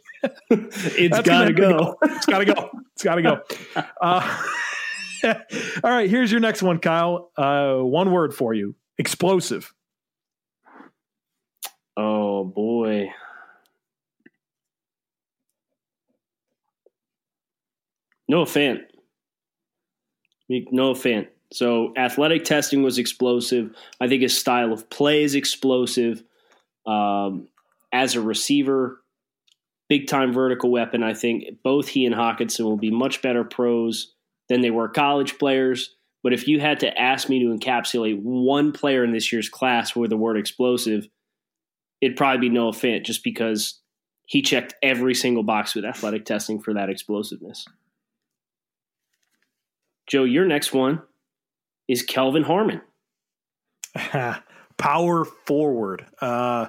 It's 0.50 1.16
That's 1.16 1.28
got 1.28 1.46
to 1.46 1.54
gonna 1.54 1.74
go. 1.76 1.96
it's 2.04 2.26
gotta 2.26 2.46
go, 2.46 2.70
it's 2.94 3.04
gotta 3.04 3.22
go. 3.22 3.42
Uh, 4.02 4.44
all 5.84 5.92
right, 5.92 6.10
here's 6.10 6.32
your 6.32 6.40
next 6.40 6.64
one, 6.64 6.80
Kyle. 6.80 7.32
Uh, 7.38 7.76
one 7.76 8.12
word 8.12 8.34
for 8.34 8.54
you: 8.54 8.76
explosive. 8.98 9.74
Oh 11.98 12.46
boy. 12.46 13.10
Noah 18.30 18.46
Fant. 18.46 18.82
Noah 20.50 20.94
Fant. 20.94 21.28
So 21.52 21.94
athletic 21.98 22.44
testing 22.44 22.84
was 22.84 22.98
explosive. 22.98 23.76
I 24.00 24.08
think 24.08 24.22
his 24.22 24.38
style 24.38 24.72
of 24.72 24.90
play 24.90 25.24
is 25.24 25.36
explosive. 25.36 26.24
Um, 26.86 27.48
as 27.92 28.16
a 28.16 28.22
receiver, 28.22 29.02
big 29.88 30.08
time 30.08 30.32
vertical 30.32 30.70
weapon. 30.70 31.04
I 31.04 31.14
think 31.14 31.62
both 31.64 31.88
he 31.88 32.06
and 32.06 32.16
Hockenson 32.16 32.62
will 32.62 32.78
be 32.78 32.92
much 32.92 33.22
better 33.22 33.44
pros 33.44 34.14
than 34.48 34.62
they 34.62 34.70
were 34.70 34.88
college 34.88 35.38
players. 35.40 35.96
But 36.22 36.34
if 36.34 36.48
you 36.48 36.60
had 36.60 36.82
to 36.82 37.00
ask 37.00 37.30
me 37.30 37.40
to 37.40 37.56
encapsulate 37.56 38.22
one 38.22 38.72
player 38.72 39.04
in 39.04 39.12
this 39.12 39.32
year's 39.32 39.50
class 39.50 39.96
with 39.96 40.10
the 40.10 40.18
word 40.18 40.38
explosive, 40.38 41.08
it'd 42.02 42.18
probably 42.18 42.50
be 42.50 42.54
Noah 42.54 42.74
Fant 42.74 43.06
just 43.06 43.24
because 43.24 43.80
he 44.26 44.42
checked 44.42 44.76
every 44.84 45.16
single 45.16 45.44
box 45.44 45.74
with 45.74 45.86
athletic 45.86 46.26
testing 46.26 46.60
for 46.60 46.74
that 46.74 46.90
explosiveness. 46.90 47.66
Joe, 50.08 50.24
your 50.24 50.46
next 50.46 50.74
one 50.74 51.02
is 51.90 52.04
Kelvin 52.04 52.44
Harmon. 52.44 52.82
Power 54.78 55.26
forward. 55.26 56.06
Uh, 56.22 56.68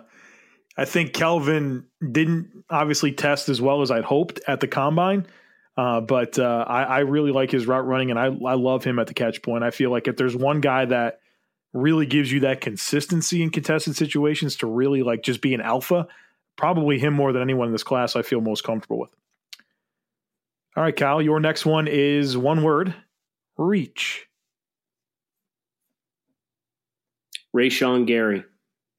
I 0.77 0.85
think 0.87 1.13
Kelvin 1.13 1.85
didn't 2.01 2.65
obviously 2.71 3.13
test 3.13 3.49
as 3.51 3.61
well 3.61 3.83
as 3.83 3.91
I'd 3.91 4.03
hoped 4.05 4.41
at 4.49 4.61
the 4.61 4.67
combine, 4.67 5.27
uh, 5.77 6.01
but 6.01 6.39
uh, 6.39 6.65
I, 6.67 6.83
I 6.83 6.99
really 7.01 7.33
like 7.33 7.51
his 7.51 7.67
route 7.67 7.87
running, 7.87 8.11
and 8.11 8.19
I, 8.19 8.27
I 8.27 8.55
love 8.55 8.83
him 8.83 8.99
at 8.99 9.07
the 9.07 9.15
catch 9.15 9.43
point. 9.43 9.63
I 9.63 9.71
feel 9.71 9.91
like 9.91 10.09
if 10.09 10.17
there's 10.17 10.35
one 10.35 10.63
guy 10.63 10.87
that 10.87 11.21
really 11.75 12.07
gives 12.07 12.33
you 12.33 12.41
that 12.41 12.63
consistency 12.63 13.43
in 13.43 13.51
contested 13.51 13.95
situations 13.95 14.57
to 14.57 14.67
really 14.67 15.03
like 15.03 15.23
just 15.23 15.43
be 15.43 15.53
an 15.53 15.61
alpha, 15.61 16.09
probably 16.57 16.99
him 16.99 17.13
more 17.13 17.33
than 17.33 17.43
anyone 17.43 17.67
in 17.69 17.73
this 17.73 17.85
class. 17.85 18.17
I 18.17 18.23
feel 18.23 18.41
most 18.41 18.65
comfortable 18.65 18.99
with. 18.99 19.11
All 20.77 20.83
right, 20.83 20.97
Kyle, 20.97 21.21
your 21.21 21.41
next 21.41 21.67
one 21.67 21.87
is 21.89 22.39
one 22.39 22.63
word: 22.63 22.95
reach. 23.59 24.27
Rashan 27.57 28.07
Gary. 28.07 28.45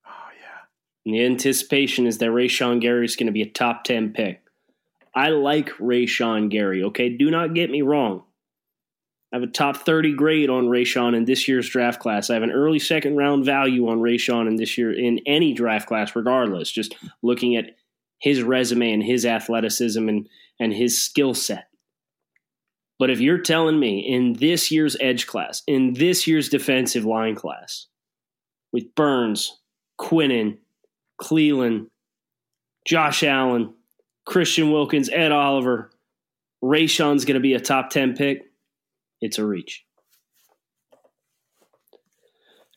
Oh 0.05 0.29
yeah. 0.39 1.05
And 1.05 1.15
the 1.15 1.25
anticipation 1.25 2.07
is 2.07 2.17
that 2.19 2.29
Rashan 2.29 2.81
Gary 2.81 3.05
is 3.05 3.15
going 3.15 3.27
to 3.27 3.33
be 3.33 3.41
a 3.41 3.49
top 3.49 3.83
10 3.83 4.13
pick. 4.13 4.41
I 5.13 5.29
like 5.29 5.69
Rashan 5.71 6.49
Gary, 6.49 6.83
okay? 6.83 7.09
Do 7.09 7.29
not 7.29 7.53
get 7.53 7.69
me 7.69 7.81
wrong. 7.81 8.23
I 9.31 9.37
have 9.37 9.43
a 9.43 9.51
top 9.51 9.77
30 9.77 10.13
grade 10.13 10.49
on 10.49 10.65
Rashan 10.65 11.15
in 11.15 11.23
this 11.23 11.47
year's 11.47 11.69
draft 11.69 12.01
class. 12.01 12.29
I 12.29 12.33
have 12.33 12.43
an 12.43 12.51
early 12.51 12.79
second 12.79 13.15
round 13.15 13.45
value 13.45 13.87
on 13.87 13.99
Rashan 13.99 14.47
in 14.47 14.57
this 14.57 14.77
year 14.77 14.91
in 14.91 15.19
any 15.25 15.53
draft 15.53 15.87
class, 15.87 16.15
regardless, 16.15 16.69
just 16.69 16.95
looking 17.21 17.55
at 17.55 17.75
his 18.19 18.43
resume 18.43 18.91
and 18.91 19.03
his 19.03 19.25
athleticism 19.25 20.07
and, 20.07 20.27
and 20.59 20.73
his 20.73 21.01
skill 21.01 21.33
set. 21.33 21.67
But 22.99 23.09
if 23.09 23.19
you're 23.19 23.39
telling 23.39 23.79
me 23.79 23.99
in 23.99 24.33
this 24.33 24.69
year's 24.69 24.97
edge 24.99 25.27
class, 25.27 25.63
in 25.65 25.93
this 25.93 26.27
year's 26.27 26.49
defensive 26.49 27.05
line 27.05 27.35
class, 27.35 27.87
with 28.71 28.93
Burns, 28.95 29.59
Quinnen, 29.99 30.57
Clelin, 31.21 31.87
Josh 32.85 33.23
Allen, 33.23 33.73
Christian 34.25 34.71
Wilkins, 34.71 35.09
Ed 35.09 35.31
Oliver, 35.31 35.91
Rashan's 36.63 37.25
going 37.25 37.35
to 37.35 37.41
be 37.41 37.53
a 37.53 37.59
top 37.59 37.89
10 37.89 38.15
pick. 38.15 38.43
It's 39.19 39.37
a 39.37 39.45
reach. 39.45 39.85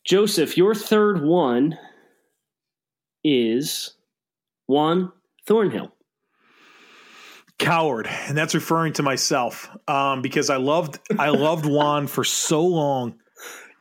Joseph, 0.04 0.56
your 0.56 0.74
third 0.74 1.22
one 1.22 1.78
is 3.22 3.94
Juan 4.66 5.12
Thornhill. 5.46 5.92
coward 7.58 8.06
and 8.06 8.36
that's 8.36 8.54
referring 8.54 8.92
to 8.92 9.02
myself 9.02 9.70
um, 9.88 10.20
because 10.20 10.50
i 10.50 10.56
loved 10.56 10.98
i 11.18 11.28
loved 11.30 11.64
juan 11.64 12.06
for 12.06 12.24
so 12.24 12.66
long 12.66 13.14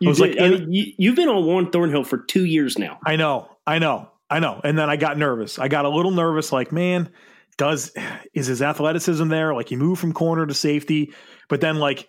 You 0.04 0.10
was 0.10 0.20
did, 0.20 0.36
like- 0.36 0.42
I 0.42 0.50
mean, 0.50 0.72
you, 0.72 0.94
you've 0.98 1.16
been 1.16 1.30
on 1.30 1.46
Juan 1.46 1.72
Thornhill 1.72 2.04
for 2.04 2.18
two 2.20 2.46
years 2.46 2.78
now. 2.78 3.00
i 3.06 3.16
know 3.16 3.50
i 3.66 3.80
know 3.80 4.10
i 4.30 4.40
know. 4.40 4.60
And 4.64 4.78
then 4.78 4.90
i 4.90 4.96
got 4.96 5.18
nervous. 5.18 5.60
I 5.60 5.68
got 5.68 5.86
a 5.86 5.90
little 5.90 6.12
nervous 6.12 6.52
like 6.52 6.72
man 6.72 7.10
does 7.58 7.92
is 8.34 8.48
his 8.48 8.62
athleticism 8.62 9.28
there? 9.28 9.54
Like 9.54 9.70
he 9.70 9.76
moved 9.76 10.02
from 10.02 10.14
corner 10.14 10.46
to 10.46 10.54
safety 10.54 11.14
but 11.50 11.62
then 11.62 11.78
like 11.78 12.08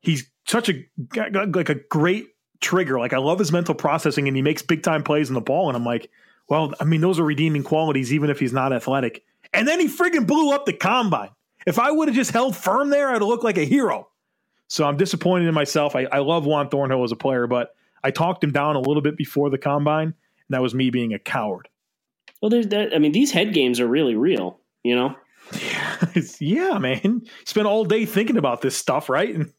he's 0.00 0.28
such 0.46 0.68
a 0.68 0.84
like 1.14 1.68
a 1.68 1.74
great 1.76 2.26
trigger. 2.60 2.98
Like 2.98 3.12
i 3.12 3.18
love 3.18 3.38
his 3.38 3.52
mental 3.52 3.74
processing 3.74 4.26
and 4.28 4.36
he 4.36 4.42
makes 4.42 4.62
big 4.62 4.82
time 4.82 5.02
plays 5.02 5.28
in 5.28 5.34
the 5.34 5.40
ball. 5.40 5.68
And 5.68 5.76
i'm 5.76 5.84
like 5.84 6.10
well 6.48 6.74
i 6.80 6.84
mean 6.84 7.00
those 7.00 7.18
are 7.20 7.24
redeeming 7.24 7.62
qualities 7.62 8.12
even 8.12 8.28
if 8.30 8.38
he's 8.40 8.52
not 8.52 8.72
athletic. 8.72 9.22
And 9.54 9.68
then 9.68 9.80
he 9.80 9.86
friggin' 9.86 10.26
blew 10.26 10.52
up 10.52 10.66
the 10.66 10.72
combine. 10.72 11.30
If 11.66 11.78
i 11.78 11.90
would 11.90 12.08
have 12.08 12.16
just 12.16 12.32
held 12.32 12.56
firm 12.56 12.90
there 12.90 13.08
i'd 13.10 13.14
have 13.14 13.22
looked 13.22 13.44
like 13.44 13.58
a 13.58 13.64
hero 13.64 14.08
so 14.68 14.84
i'm 14.84 14.96
disappointed 14.96 15.48
in 15.48 15.54
myself 15.54 15.94
i, 15.96 16.04
I 16.04 16.18
love 16.18 16.46
juan 16.46 16.68
thornhill 16.68 17.04
as 17.04 17.12
a 17.12 17.16
player 17.16 17.46
but 17.46 17.74
i 18.02 18.10
talked 18.10 18.42
him 18.42 18.52
down 18.52 18.76
a 18.76 18.80
little 18.80 19.02
bit 19.02 19.16
before 19.16 19.50
the 19.50 19.58
combine 19.58 20.08
and 20.08 20.14
that 20.50 20.62
was 20.62 20.74
me 20.74 20.90
being 20.90 21.12
a 21.14 21.18
coward 21.18 21.68
Well, 22.40 22.50
there's 22.50 22.68
that. 22.68 22.92
I 22.94 22.98
mean, 22.98 23.12
these 23.12 23.30
head 23.30 23.54
games 23.54 23.78
are 23.78 23.86
really 23.86 24.16
real. 24.16 24.58
You 24.82 24.96
know, 24.96 25.16
yeah, 26.40 26.78
man. 26.78 27.22
Spend 27.44 27.66
all 27.68 27.84
day 27.84 28.04
thinking 28.04 28.36
about 28.36 28.62
this 28.62 28.76
stuff, 28.76 29.08
right? 29.08 29.32
And 29.32 29.52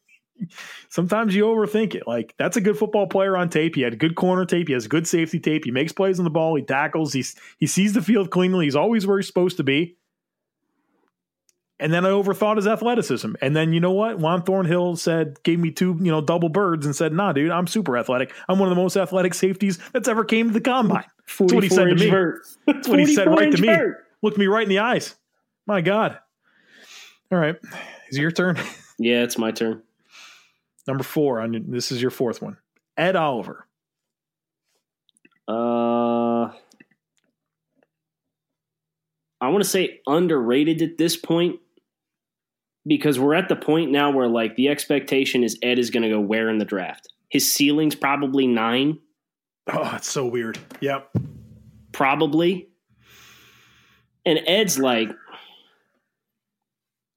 sometimes 0.90 1.34
you 1.34 1.44
overthink 1.44 1.94
it. 1.94 2.06
Like 2.06 2.34
that's 2.36 2.58
a 2.58 2.60
good 2.60 2.76
football 2.76 3.06
player 3.06 3.36
on 3.36 3.48
tape. 3.48 3.74
He 3.74 3.80
had 3.80 3.98
good 3.98 4.14
corner 4.16 4.44
tape. 4.44 4.68
He 4.68 4.74
has 4.74 4.86
good 4.86 5.06
safety 5.06 5.40
tape. 5.40 5.64
He 5.64 5.70
makes 5.70 5.92
plays 5.92 6.18
on 6.18 6.24
the 6.24 6.30
ball. 6.30 6.54
He 6.56 6.62
tackles. 6.62 7.14
He's 7.14 7.34
he 7.58 7.66
sees 7.66 7.94
the 7.94 8.02
field 8.02 8.30
cleanly. 8.30 8.66
He's 8.66 8.76
always 8.76 9.06
where 9.06 9.18
he's 9.18 9.26
supposed 9.26 9.56
to 9.56 9.64
be. 9.64 9.96
And 11.80 11.92
then 11.92 12.06
I 12.06 12.10
overthought 12.10 12.56
his 12.56 12.66
athleticism. 12.68 13.32
And 13.42 13.56
then 13.56 13.72
you 13.72 13.80
know 13.80 13.90
what? 13.90 14.18
Juan 14.18 14.42
Thornhill 14.42 14.96
said, 14.96 15.42
gave 15.42 15.58
me 15.58 15.72
two, 15.72 15.96
you 16.00 16.10
know, 16.12 16.20
double 16.20 16.48
birds 16.48 16.86
and 16.86 16.94
said, 16.94 17.12
nah, 17.12 17.32
dude, 17.32 17.50
I'm 17.50 17.66
super 17.66 17.98
athletic. 17.98 18.32
I'm 18.48 18.58
one 18.60 18.68
of 18.68 18.76
the 18.76 18.80
most 18.80 18.96
athletic 18.96 19.34
safeties 19.34 19.78
that's 19.92 20.06
ever 20.06 20.24
came 20.24 20.48
to 20.48 20.52
the 20.52 20.60
combine. 20.60 21.04
That's 21.26 21.52
what 21.52 21.62
he 21.64 21.68
said 21.68 21.84
to 21.86 21.90
44 21.90 21.96
me. 21.96 22.02
inch 22.04 22.10
vert. 22.10 22.40
That's 22.66 22.88
what 22.88 22.98
he 23.00 23.06
said 23.14 23.26
right 23.28 23.50
to 23.50 23.60
me. 23.60 23.68
vert. 23.68 24.06
Looked 24.22 24.38
me 24.38 24.46
right 24.46 24.62
in 24.62 24.68
the 24.68 24.78
eyes. 24.78 25.16
My 25.66 25.80
God. 25.80 26.18
All 27.32 27.38
right. 27.38 27.56
Is 28.08 28.18
it 28.18 28.20
your 28.20 28.30
turn? 28.30 28.58
Yeah, 28.96 29.24
it's 29.24 29.36
my 29.36 29.50
turn. 29.50 29.82
Number 30.86 31.02
four. 31.02 31.40
On 31.40 31.64
this 31.68 31.90
is 31.90 32.00
your 32.00 32.12
fourth 32.12 32.40
one. 32.40 32.58
Ed 32.96 33.16
Oliver. 33.16 33.66
Uh, 35.48 36.52
I 39.40 39.48
want 39.48 39.64
to 39.64 39.68
say 39.68 40.00
underrated 40.06 40.80
at 40.80 40.96
this 40.96 41.16
point 41.16 41.58
because 42.86 43.18
we're 43.18 43.34
at 43.34 43.48
the 43.48 43.56
point 43.56 43.90
now 43.90 44.10
where 44.10 44.28
like 44.28 44.56
the 44.56 44.68
expectation 44.68 45.42
is 45.42 45.58
Ed 45.62 45.78
is 45.78 45.90
going 45.90 46.02
to 46.02 46.08
go 46.10 46.20
where 46.20 46.48
in 46.50 46.58
the 46.58 46.64
draft. 46.64 47.08
His 47.28 47.50
ceiling's 47.50 47.94
probably 47.94 48.46
nine, 48.46 48.98
Oh, 49.66 49.92
it's 49.96 50.10
so 50.10 50.26
weird. 50.26 50.58
Yep. 50.80 51.10
probably, 51.92 52.68
and 54.26 54.38
Ed's 54.46 54.78
like 54.78 55.08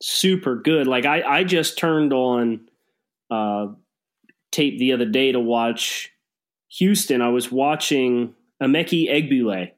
super 0.02 0.56
good. 0.56 0.88
Like 0.88 1.06
I, 1.06 1.22
I 1.24 1.44
just 1.44 1.78
turned 1.78 2.14
on 2.14 2.62
uh, 3.30 3.68
tape 4.52 4.80
the 4.80 4.94
other 4.94 5.06
day 5.06 5.32
to 5.32 5.40
watch 5.40 6.12
Houston. 6.78 7.22
I 7.22 7.30
was 7.30 7.52
watching 7.52 8.34
Emeke 8.64 9.10
Egbule, 9.12 9.72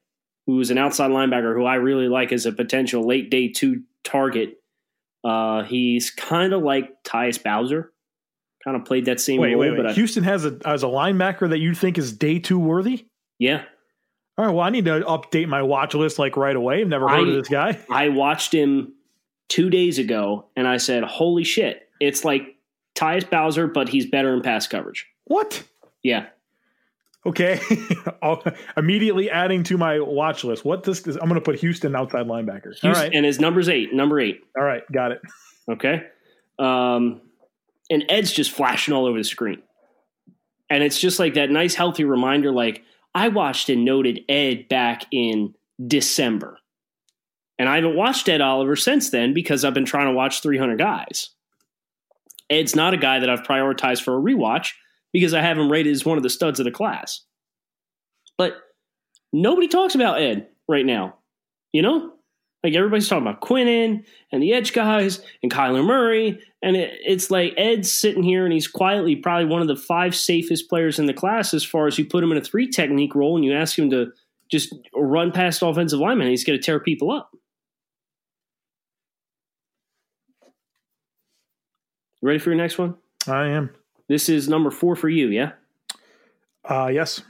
who's 0.46 0.70
an 0.72 0.78
outside 0.78 1.12
linebacker 1.12 1.56
who 1.56 1.66
I 1.66 1.76
really 1.76 2.08
like 2.08 2.32
as 2.32 2.46
a 2.46 2.52
potential 2.52 3.06
late 3.06 3.32
day 3.32 3.48
two 3.48 3.82
target. 4.04 4.59
Uh, 5.24 5.64
he's 5.64 6.12
kind 6.12 6.54
of 6.54 6.62
like 6.64 7.04
Tyus 7.04 7.42
Bowser, 7.44 7.92
kind 8.64 8.78
of 8.78 8.86
played 8.86 9.06
that 9.06 9.20
same 9.20 9.42
Wait, 9.42 9.52
role. 9.54 9.60
wait, 9.62 9.70
But 9.76 9.86
wait. 9.86 9.92
I, 9.92 9.94
Houston 9.94 10.24
has 10.24 10.46
a 10.46 10.58
as 10.66 10.84
a 10.84 10.88
linebacker 10.88 11.50
that 11.50 11.60
you 11.60 11.74
think 11.74 11.98
is 11.98 12.12
day 12.14 12.40
two 12.40 12.60
worthy? 12.60 13.06
yeah, 13.38 13.64
All 14.38 14.46
right. 14.46 14.52
Well, 14.54 14.66
I 14.66 14.70
need 14.70 14.86
to 14.86 15.02
update 15.02 15.48
my 15.48 15.62
watch 15.62 15.94
list 15.94 16.20
like 16.20 16.38
right 16.38 16.56
away. 16.56 16.82
I've 16.82 16.88
never 16.88 17.08
heard 17.08 17.28
I- 17.28 17.30
of 17.32 17.36
this 17.36 17.50
guy. 17.50 17.80
I 17.90 18.10
watched 18.10 18.54
him 18.54 18.94
two 19.50 19.70
days 19.70 19.98
ago, 20.00 20.46
and 20.56 20.68
I 20.68 20.78
said, 20.78 21.04
"Holy 21.04 21.44
shit! 21.44 21.90
It's 22.00 22.24
like 22.24 22.56
Tyus 22.96 23.30
Bowser, 23.30 23.68
but 23.68 23.90
he's 23.90 24.06
better 24.06 24.34
in 24.34 24.42
pass 24.42 24.68
coverage." 24.68 25.06
What? 25.26 25.64
Yeah, 26.04 26.28
Okay, 27.26 27.60
immediately 28.78 29.30
adding 29.30 29.64
to 29.64 29.78
my 29.78 30.00
watch 30.00 30.44
list. 30.46 30.64
What 30.64 30.84
this 30.84 31.06
is, 31.06 31.18
I'm 31.18 31.28
going 31.28 31.36
to 31.36 31.42
put 31.42 31.60
Houston 31.60 31.96
outside 31.96 32.28
linebacker. 32.28 32.68
Houston, 32.68 32.90
All 32.92 32.96
right, 32.96 33.14
And 33.14 33.26
his 33.26 33.40
number's 33.42 33.68
eight. 33.68 33.94
Number 33.94 34.20
eight. 34.22 34.42
all 34.58 34.64
right, 34.64 34.84
got 34.92 35.12
it. 35.12 35.22
Okay. 35.70 36.04
Um, 36.58 37.22
and 37.90 38.06
Ed's 38.08 38.32
just 38.32 38.52
flashing 38.52 38.94
all 38.94 39.06
over 39.06 39.18
the 39.18 39.24
screen. 39.24 39.62
And 40.70 40.82
it's 40.84 41.00
just 41.00 41.20
like 41.20 41.34
that 41.34 41.50
nice, 41.50 41.76
healthy 41.76 42.06
reminder 42.06 42.52
like, 42.52 42.84
I 43.14 43.28
watched 43.30 43.70
and 43.70 43.84
noted 43.84 44.22
Ed 44.30 44.70
back 44.70 45.04
in 45.12 45.56
December. 45.86 46.58
And 47.58 47.68
I 47.68 47.76
haven't 47.76 47.96
watched 47.96 48.30
Ed 48.30 48.40
Oliver 48.40 48.76
since 48.76 49.10
then 49.10 49.34
because 49.34 49.66
I've 49.66 49.74
been 49.74 49.86
trying 49.86 50.08
to 50.08 50.14
watch 50.14 50.42
300 50.42 50.78
guys. 50.78 51.32
Ed's 52.50 52.76
not 52.76 52.94
a 52.94 52.98
guy 52.98 53.20
that 53.20 53.30
I've 53.30 53.44
prioritized 53.44 54.04
for 54.04 54.18
a 54.18 54.22
rewatch 54.22 54.74
because 55.14 55.34
I 55.34 55.42
have 55.42 55.58
him 55.58 55.72
rated 55.72 55.94
as 55.94 56.06
one 56.06 56.18
of 56.18 56.24
the 56.24 56.30
studs 56.30 56.60
of 56.60 56.66
the 56.66 56.72
class. 56.72 57.22
But 58.38 58.58
nobody 59.34 59.68
talks 59.68 59.96
about 59.96 60.22
Ed 60.22 60.48
right 60.68 60.86
now. 60.86 61.16
You 61.74 61.82
know? 61.82 62.14
Like 62.64 62.74
everybody's 62.74 63.08
talking 63.08 63.26
about 63.26 63.42
Quinnen 63.42 64.04
and 64.32 64.44
the 64.44 64.54
edge 64.54 64.74
guys 64.74 65.22
and 65.42 65.52
Kyler 65.52 65.86
Murray. 65.86 66.40
And 66.62 66.76
it, 66.76 66.92
it's 67.06 67.32
like 67.32 67.54
Ed's 67.58 67.92
sitting 67.92 68.24
here 68.24 68.44
and 68.44 68.52
he's 68.52 68.68
quietly 68.68 69.16
probably 69.16 69.46
one 69.46 69.62
of 69.62 69.68
the 69.68 69.78
five 69.78 70.14
safest 70.14 70.68
players 70.68 71.00
in 71.00 71.06
the 71.06 71.14
class 71.14 71.54
as 71.54 71.64
far 71.64 71.88
as 71.88 71.98
you 71.98 72.06
put 72.06 72.24
him 72.24 72.32
in 72.32 72.38
a 72.38 72.42
three 72.42 72.68
technique 72.68 73.16
role 73.16 73.38
and 73.38 73.46
you 73.46 73.56
ask 73.56 73.80
him 73.80 73.90
to 73.92 74.12
just 74.52 74.74
run 74.94 75.32
past 75.32 75.62
offensive 75.62 76.00
linemen 76.00 76.28
he's 76.28 76.44
going 76.44 76.60
to 76.60 76.64
tear 76.64 76.80
people 76.80 77.12
up. 77.12 77.32
Ready 82.22 82.40
for 82.40 82.50
your 82.50 82.58
next 82.58 82.78
one? 82.78 82.96
I 83.28 83.48
am. 83.48 83.70
This 84.10 84.28
is 84.28 84.50
number 84.50 84.72
four 84.72 84.96
for 84.96 85.08
you, 85.08 85.28
yeah? 85.28 85.52
Uh, 86.68 86.90
yes. 86.92 87.22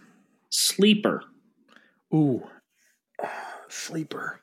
Sleeper. 0.50 1.24
Ooh, 2.14 2.48
sleeper. 3.68 4.40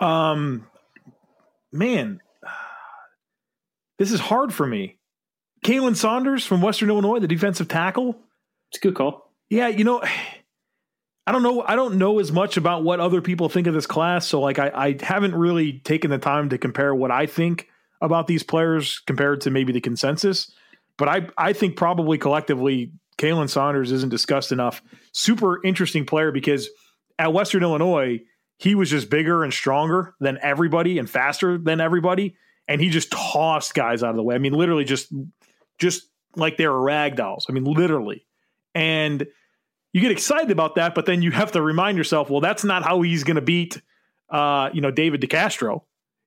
Um, 0.00 0.66
man, 1.70 2.20
this 3.98 4.10
is 4.10 4.18
hard 4.18 4.52
for 4.52 4.66
me. 4.66 4.98
Khalen 5.64 5.94
Saunders 5.94 6.44
from 6.44 6.60
Western 6.60 6.88
Illinois, 6.88 7.20
the 7.20 7.28
defensive 7.28 7.68
tackle. 7.68 8.18
It's 8.70 8.78
a 8.78 8.80
good 8.80 8.94
call. 8.94 9.30
Yeah, 9.50 9.68
you 9.68 9.84
know, 9.84 10.02
I 11.26 11.32
don't 11.32 11.42
know. 11.42 11.62
I 11.66 11.74
don't 11.74 11.96
know 11.96 12.18
as 12.18 12.30
much 12.30 12.56
about 12.56 12.84
what 12.84 13.00
other 13.00 13.22
people 13.22 13.48
think 13.48 13.66
of 13.66 13.74
this 13.74 13.86
class, 13.86 14.26
so 14.26 14.40
like 14.40 14.58
I, 14.58 14.70
I 14.74 14.96
haven't 15.02 15.34
really 15.34 15.80
taken 15.80 16.10
the 16.10 16.18
time 16.18 16.50
to 16.50 16.58
compare 16.58 16.94
what 16.94 17.10
I 17.10 17.26
think 17.26 17.68
about 18.00 18.26
these 18.26 18.42
players 18.42 19.00
compared 19.06 19.40
to 19.42 19.50
maybe 19.50 19.72
the 19.72 19.80
consensus. 19.80 20.52
But 20.98 21.08
I, 21.08 21.28
I 21.38 21.52
think 21.54 21.76
probably 21.76 22.18
collectively, 22.18 22.92
Khalen 23.16 23.48
Saunders 23.48 23.90
isn't 23.90 24.10
discussed 24.10 24.52
enough. 24.52 24.82
Super 25.12 25.64
interesting 25.64 26.04
player 26.04 26.30
because 26.30 26.68
at 27.18 27.32
Western 27.32 27.62
Illinois, 27.62 28.20
he 28.58 28.74
was 28.74 28.90
just 28.90 29.08
bigger 29.08 29.44
and 29.44 29.52
stronger 29.52 30.14
than 30.20 30.38
everybody 30.42 30.98
and 30.98 31.08
faster 31.08 31.56
than 31.56 31.80
everybody, 31.80 32.36
and 32.68 32.80
he 32.80 32.90
just 32.90 33.10
tossed 33.10 33.74
guys 33.74 34.02
out 34.02 34.10
of 34.10 34.16
the 34.16 34.22
way. 34.22 34.34
I 34.34 34.38
mean, 34.38 34.52
literally 34.52 34.84
just, 34.84 35.12
just 35.78 36.02
like 36.36 36.56
they 36.56 36.66
were 36.68 36.80
rag 36.80 37.16
dolls. 37.16 37.46
I 37.48 37.52
mean, 37.52 37.64
literally, 37.64 38.26
and 38.74 39.26
you 39.94 40.00
get 40.00 40.10
excited 40.10 40.50
about 40.50 40.74
that, 40.74 40.94
but 40.94 41.06
then 41.06 41.22
you 41.22 41.30
have 41.30 41.52
to 41.52 41.62
remind 41.62 41.96
yourself, 41.96 42.28
well, 42.28 42.40
that's 42.40 42.64
not 42.64 42.82
how 42.82 43.00
he's 43.00 43.22
going 43.22 43.36
to 43.36 43.40
beat, 43.40 43.80
uh, 44.28 44.68
you 44.72 44.80
know, 44.80 44.90
David 44.90 45.20
DeCastro 45.20 45.82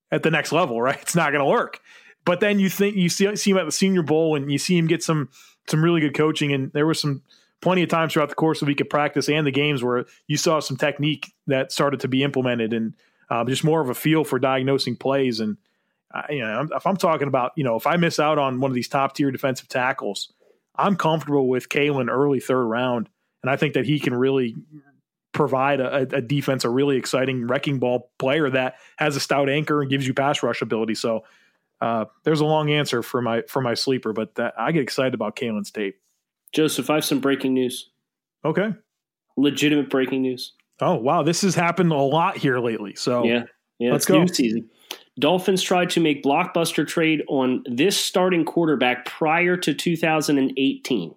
at 0.09 0.23
the 0.23 0.31
next 0.31 0.53
level, 0.53 0.81
right? 0.81 0.99
It's 1.01 1.15
not 1.15 1.31
going 1.31 1.43
to 1.43 1.49
work. 1.49 1.81
But 2.25 2.39
then 2.39 2.59
you 2.59 2.69
think 2.69 2.95
you 2.95 3.09
see 3.09 3.35
see 3.35 3.51
him 3.51 3.57
at 3.57 3.65
the 3.65 3.71
Senior 3.71 4.03
Bowl 4.03 4.35
and 4.35 4.51
you 4.51 4.57
see 4.57 4.77
him 4.77 4.87
get 4.87 5.03
some 5.03 5.29
some 5.69 5.83
really 5.83 6.01
good 6.01 6.15
coaching, 6.15 6.51
and 6.53 6.71
there 6.73 6.85
was 6.85 6.99
some 6.99 7.21
plenty 7.61 7.83
of 7.83 7.89
times 7.89 8.13
throughout 8.13 8.29
the 8.29 8.35
course 8.35 8.61
of 8.61 8.67
week 8.67 8.81
of 8.81 8.89
practice 8.89 9.29
and 9.29 9.45
the 9.45 9.51
games 9.51 9.83
where 9.83 10.05
you 10.27 10.37
saw 10.37 10.59
some 10.59 10.77
technique 10.77 11.31
that 11.47 11.71
started 11.71 11.99
to 12.01 12.07
be 12.07 12.23
implemented 12.23 12.73
and 12.73 12.93
uh, 13.29 13.43
just 13.45 13.63
more 13.63 13.81
of 13.81 13.89
a 13.89 13.93
feel 13.93 14.23
for 14.23 14.39
diagnosing 14.39 14.95
plays. 14.95 15.39
And 15.39 15.57
uh, 16.13 16.23
you 16.29 16.39
know, 16.39 16.67
if 16.73 16.85
I'm 16.87 16.97
talking 16.97 17.27
about, 17.27 17.51
you 17.55 17.63
know, 17.63 17.75
if 17.75 17.87
I 17.87 17.97
miss 17.97 18.19
out 18.19 18.37
on 18.37 18.59
one 18.59 18.71
of 18.71 18.75
these 18.75 18.87
top 18.87 19.15
tier 19.15 19.31
defensive 19.31 19.67
tackles, 19.67 20.31
I'm 20.75 20.95
comfortable 20.95 21.47
with 21.47 21.69
Khalen 21.69 22.09
early 22.09 22.39
third 22.39 22.65
round, 22.65 23.09
and 23.47 23.53
I 23.53 23.55
think 23.55 23.75
that 23.75 23.85
he 23.85 23.97
can 23.97 24.13
really 24.13 24.57
provide 25.31 25.79
a, 25.79 26.17
a 26.17 26.21
defense, 26.21 26.65
a 26.65 26.69
really 26.69 26.97
exciting 26.97 27.47
wrecking 27.47 27.79
ball 27.79 28.11
player 28.19 28.49
that 28.49 28.75
has 28.97 29.15
a 29.15 29.21
stout 29.21 29.49
anchor 29.49 29.81
and 29.81 29.89
gives 29.89 30.05
you 30.05 30.13
pass 30.13 30.43
rush 30.43 30.61
ability. 30.61 30.95
So 30.95 31.23
uh, 31.79 32.05
there's 32.25 32.41
a 32.41 32.45
long 32.45 32.69
answer 32.71 33.01
for 33.01 33.21
my 33.21 33.43
for 33.43 33.61
my 33.61 33.73
sleeper, 33.73 34.11
but 34.11 34.35
that, 34.35 34.53
I 34.57 34.73
get 34.73 34.81
excited 34.81 35.13
about 35.13 35.37
Khalen's 35.37 35.71
tape. 35.71 35.97
Joseph, 36.51 36.89
I 36.89 36.95
have 36.95 37.05
some 37.05 37.21
breaking 37.21 37.53
news. 37.53 37.89
Okay. 38.43 38.73
Legitimate 39.37 39.89
breaking 39.89 40.23
news. 40.23 40.51
Oh 40.81 40.95
wow, 40.95 41.23
this 41.23 41.41
has 41.43 41.55
happened 41.55 41.93
a 41.93 41.95
lot 41.95 42.35
here 42.35 42.59
lately. 42.59 42.95
So 42.95 43.23
Yeah. 43.23 43.43
Yeah, 43.79 43.93
Let's 43.93 44.05
go. 44.05 44.19
new 44.19 44.27
season. 44.27 44.69
Dolphins 45.19 45.61
tried 45.61 45.89
to 45.91 46.01
make 46.01 46.21
blockbuster 46.21 46.85
trade 46.85 47.23
on 47.29 47.63
this 47.65 47.95
starting 47.95 48.43
quarterback 48.43 49.05
prior 49.05 49.55
to 49.55 49.73
2018. 49.73 51.15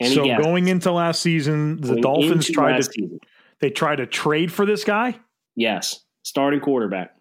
Any 0.00 0.14
so 0.14 0.24
going 0.40 0.68
into 0.68 0.90
last 0.92 1.20
season, 1.20 1.76
the 1.80 1.88
Going 1.88 2.02
Dolphins 2.02 2.50
tried 2.50 2.76
to 2.78 2.82
season. 2.82 3.20
they 3.60 3.70
tried 3.70 3.96
to 3.96 4.06
trade 4.06 4.50
for 4.50 4.64
this 4.64 4.82
guy. 4.84 5.18
Yes, 5.56 6.00
starting 6.22 6.60
quarterback. 6.60 7.14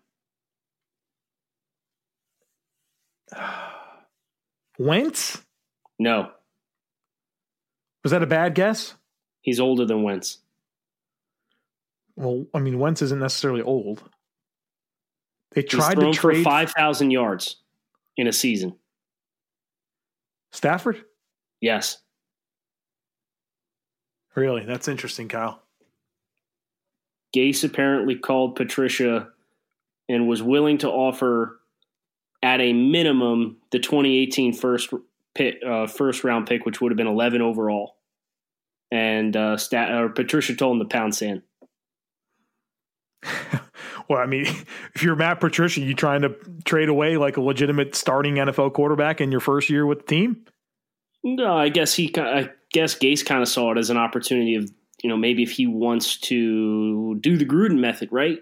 Wentz 4.80 5.42
No, 6.00 6.32
was 8.04 8.12
that 8.12 8.24
a 8.24 8.28
bad 8.28 8.56
guess? 8.56 8.96
he's 9.42 9.60
older 9.60 9.86
than 9.86 10.04
Wentz. 10.04 10.40
Well, 12.16 12.46
I 12.54 12.60
mean, 12.60 12.80
Wentz 12.80 13.02
isn't 13.02 13.20
necessarily 13.20 13.62
old. 13.62 14.04
They 15.52 15.64
tried 15.64 16.00
to 16.00 16.12
trade 16.14 16.44
5,000 16.44 17.12
yards 17.12 17.58
in 18.18 18.28
a 18.28 18.34
season. 18.34 18.76
Stafford. 20.52 21.04
Yes. 21.62 21.98
Really, 24.36 24.66
that's 24.66 24.88
interesting, 24.88 25.28
Kyle. 25.28 25.62
Gase 27.36 27.64
apparently 27.64 28.16
called 28.16 28.56
Patricia 28.56 29.30
and 30.08 30.28
was 30.28 30.42
willing 30.42 30.80
to 30.80 30.90
offer 30.90 31.60
at 32.42 32.62
a 32.62 32.74
minimum 32.74 33.58
the 33.72 33.80
2018 33.80 34.54
first 34.54 34.94
pick, 35.36 35.58
uh, 35.66 35.88
first 35.88 36.24
round 36.24 36.48
pick, 36.48 36.66
which 36.66 36.82
would 36.82 36.92
have 36.92 36.98
been 36.98 37.08
11 37.08 37.42
overall. 37.42 37.98
And 38.92 39.36
uh, 39.36 39.58
Stat, 39.58 39.92
or 39.92 40.10
Patricia 40.10 40.56
told 40.56 40.78
him 40.78 40.88
to 40.88 40.92
pound 40.92 41.16
sand. 41.16 41.44
Well, 44.10 44.20
I 44.20 44.26
mean, 44.26 44.46
if 44.96 45.04
you're 45.04 45.16
Matt 45.16 45.40
Patricia, 45.40 45.80
you 45.82 45.94
trying 45.94 46.24
to 46.24 46.36
trade 46.66 46.90
away 46.90 47.16
like 47.16 47.38
a 47.38 47.42
legitimate 47.42 47.96
starting 47.96 48.36
NFL 48.36 48.74
quarterback 48.74 49.22
in 49.22 49.32
your 49.32 49.40
first 49.40 49.70
year 49.70 49.86
with 49.86 50.00
the 50.00 50.06
team? 50.06 50.46
No, 51.24 51.56
I 51.56 51.70
guess 51.70 51.94
he. 51.94 52.12
I 52.18 52.50
guess 52.72 52.96
Gase 52.96 53.26
kind 53.26 53.42
of 53.42 53.48
saw 53.48 53.72
it 53.72 53.78
as 53.78 53.90
an 53.90 53.98
opportunity 53.98 54.56
of 54.56 54.70
you 55.04 55.10
know 55.10 55.18
maybe 55.18 55.44
if 55.44 55.52
he 55.52 55.68
wants 55.68 56.18
to 56.22 57.16
do 57.22 57.38
the 57.38 57.46
Gruden 57.46 57.80
method, 57.80 58.10
right? 58.12 58.40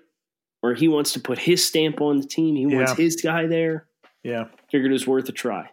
Or 0.63 0.73
he 0.73 0.87
wants 0.87 1.13
to 1.13 1.19
put 1.19 1.37
his 1.37 1.63
stamp 1.65 2.01
on 2.01 2.19
the 2.19 2.27
team. 2.27 2.55
He 2.55 2.65
wants 2.65 2.93
his 2.93 3.15
guy 3.21 3.45
there. 3.45 3.85
Yeah, 4.23 4.45
Figured 4.71 4.91
it 4.91 4.93
was 4.93 5.05
worth 5.07 5.29
a 5.29 5.31
try. 5.31 5.69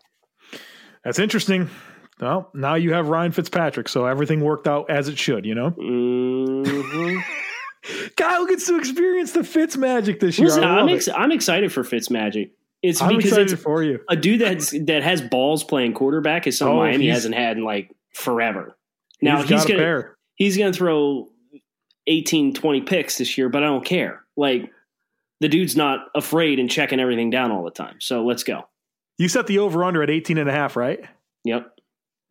that's 1.02 1.18
interesting. 1.18 1.70
Well, 2.20 2.50
now 2.54 2.74
you 2.76 2.92
have 2.92 3.08
Ryan 3.08 3.32
Fitzpatrick, 3.32 3.88
so 3.88 4.06
everything 4.06 4.40
worked 4.40 4.68
out 4.68 4.88
as 4.90 5.08
it 5.08 5.18
should. 5.18 5.44
You 5.46 5.54
know, 5.54 5.70
hmm 5.70 7.18
Kyle 8.16 8.46
gets 8.46 8.66
to 8.66 8.78
experience 8.78 9.32
the 9.32 9.44
Fitz 9.44 9.76
magic 9.76 10.20
this 10.20 10.38
year. 10.38 10.48
Listen, 10.48 10.64
I 10.64 10.78
I'm, 10.80 10.88
ex- 10.88 11.08
I'm 11.08 11.32
excited 11.32 11.72
for 11.72 11.84
Fitz 11.84 12.08
magic. 12.10 12.52
It's 12.82 13.00
I'm 13.02 13.16
because 13.16 13.32
excited 13.32 13.52
it's 13.52 13.62
for 13.62 13.82
you. 13.82 14.00
a 14.08 14.16
dude 14.16 14.40
that's 14.40 14.70
that 14.70 15.02
has 15.02 15.20
balls 15.22 15.64
playing 15.64 15.94
quarterback 15.94 16.46
is 16.46 16.58
something 16.58 16.76
Oh, 16.76 16.80
Miami 16.80 17.08
hasn't 17.08 17.34
had 17.34 17.56
in 17.56 17.64
like 17.64 17.90
forever. 18.14 18.76
Now 19.22 19.42
he's, 19.42 19.64
gonna 19.64 19.78
pair. 19.78 20.16
he's 20.36 20.56
gonna 20.56 20.72
throw 20.72 21.30
18, 22.06 22.54
20 22.54 22.80
picks 22.82 23.18
this 23.18 23.38
year, 23.38 23.48
but 23.48 23.62
I 23.62 23.66
don't 23.66 23.84
care. 23.84 24.24
Like 24.36 24.70
the 25.40 25.48
dude's 25.48 25.76
not 25.76 26.00
afraid 26.14 26.58
and 26.58 26.70
checking 26.70 27.00
everything 27.00 27.30
down 27.30 27.50
all 27.50 27.64
the 27.64 27.70
time. 27.70 27.96
So 28.00 28.24
let's 28.24 28.44
go. 28.44 28.62
You 29.18 29.28
set 29.28 29.46
the 29.46 29.58
over 29.58 29.84
under 29.84 30.02
at 30.02 30.10
18 30.10 30.38
and 30.38 30.48
a 30.48 30.52
half, 30.52 30.76
right? 30.76 31.00
Yep. 31.44 31.70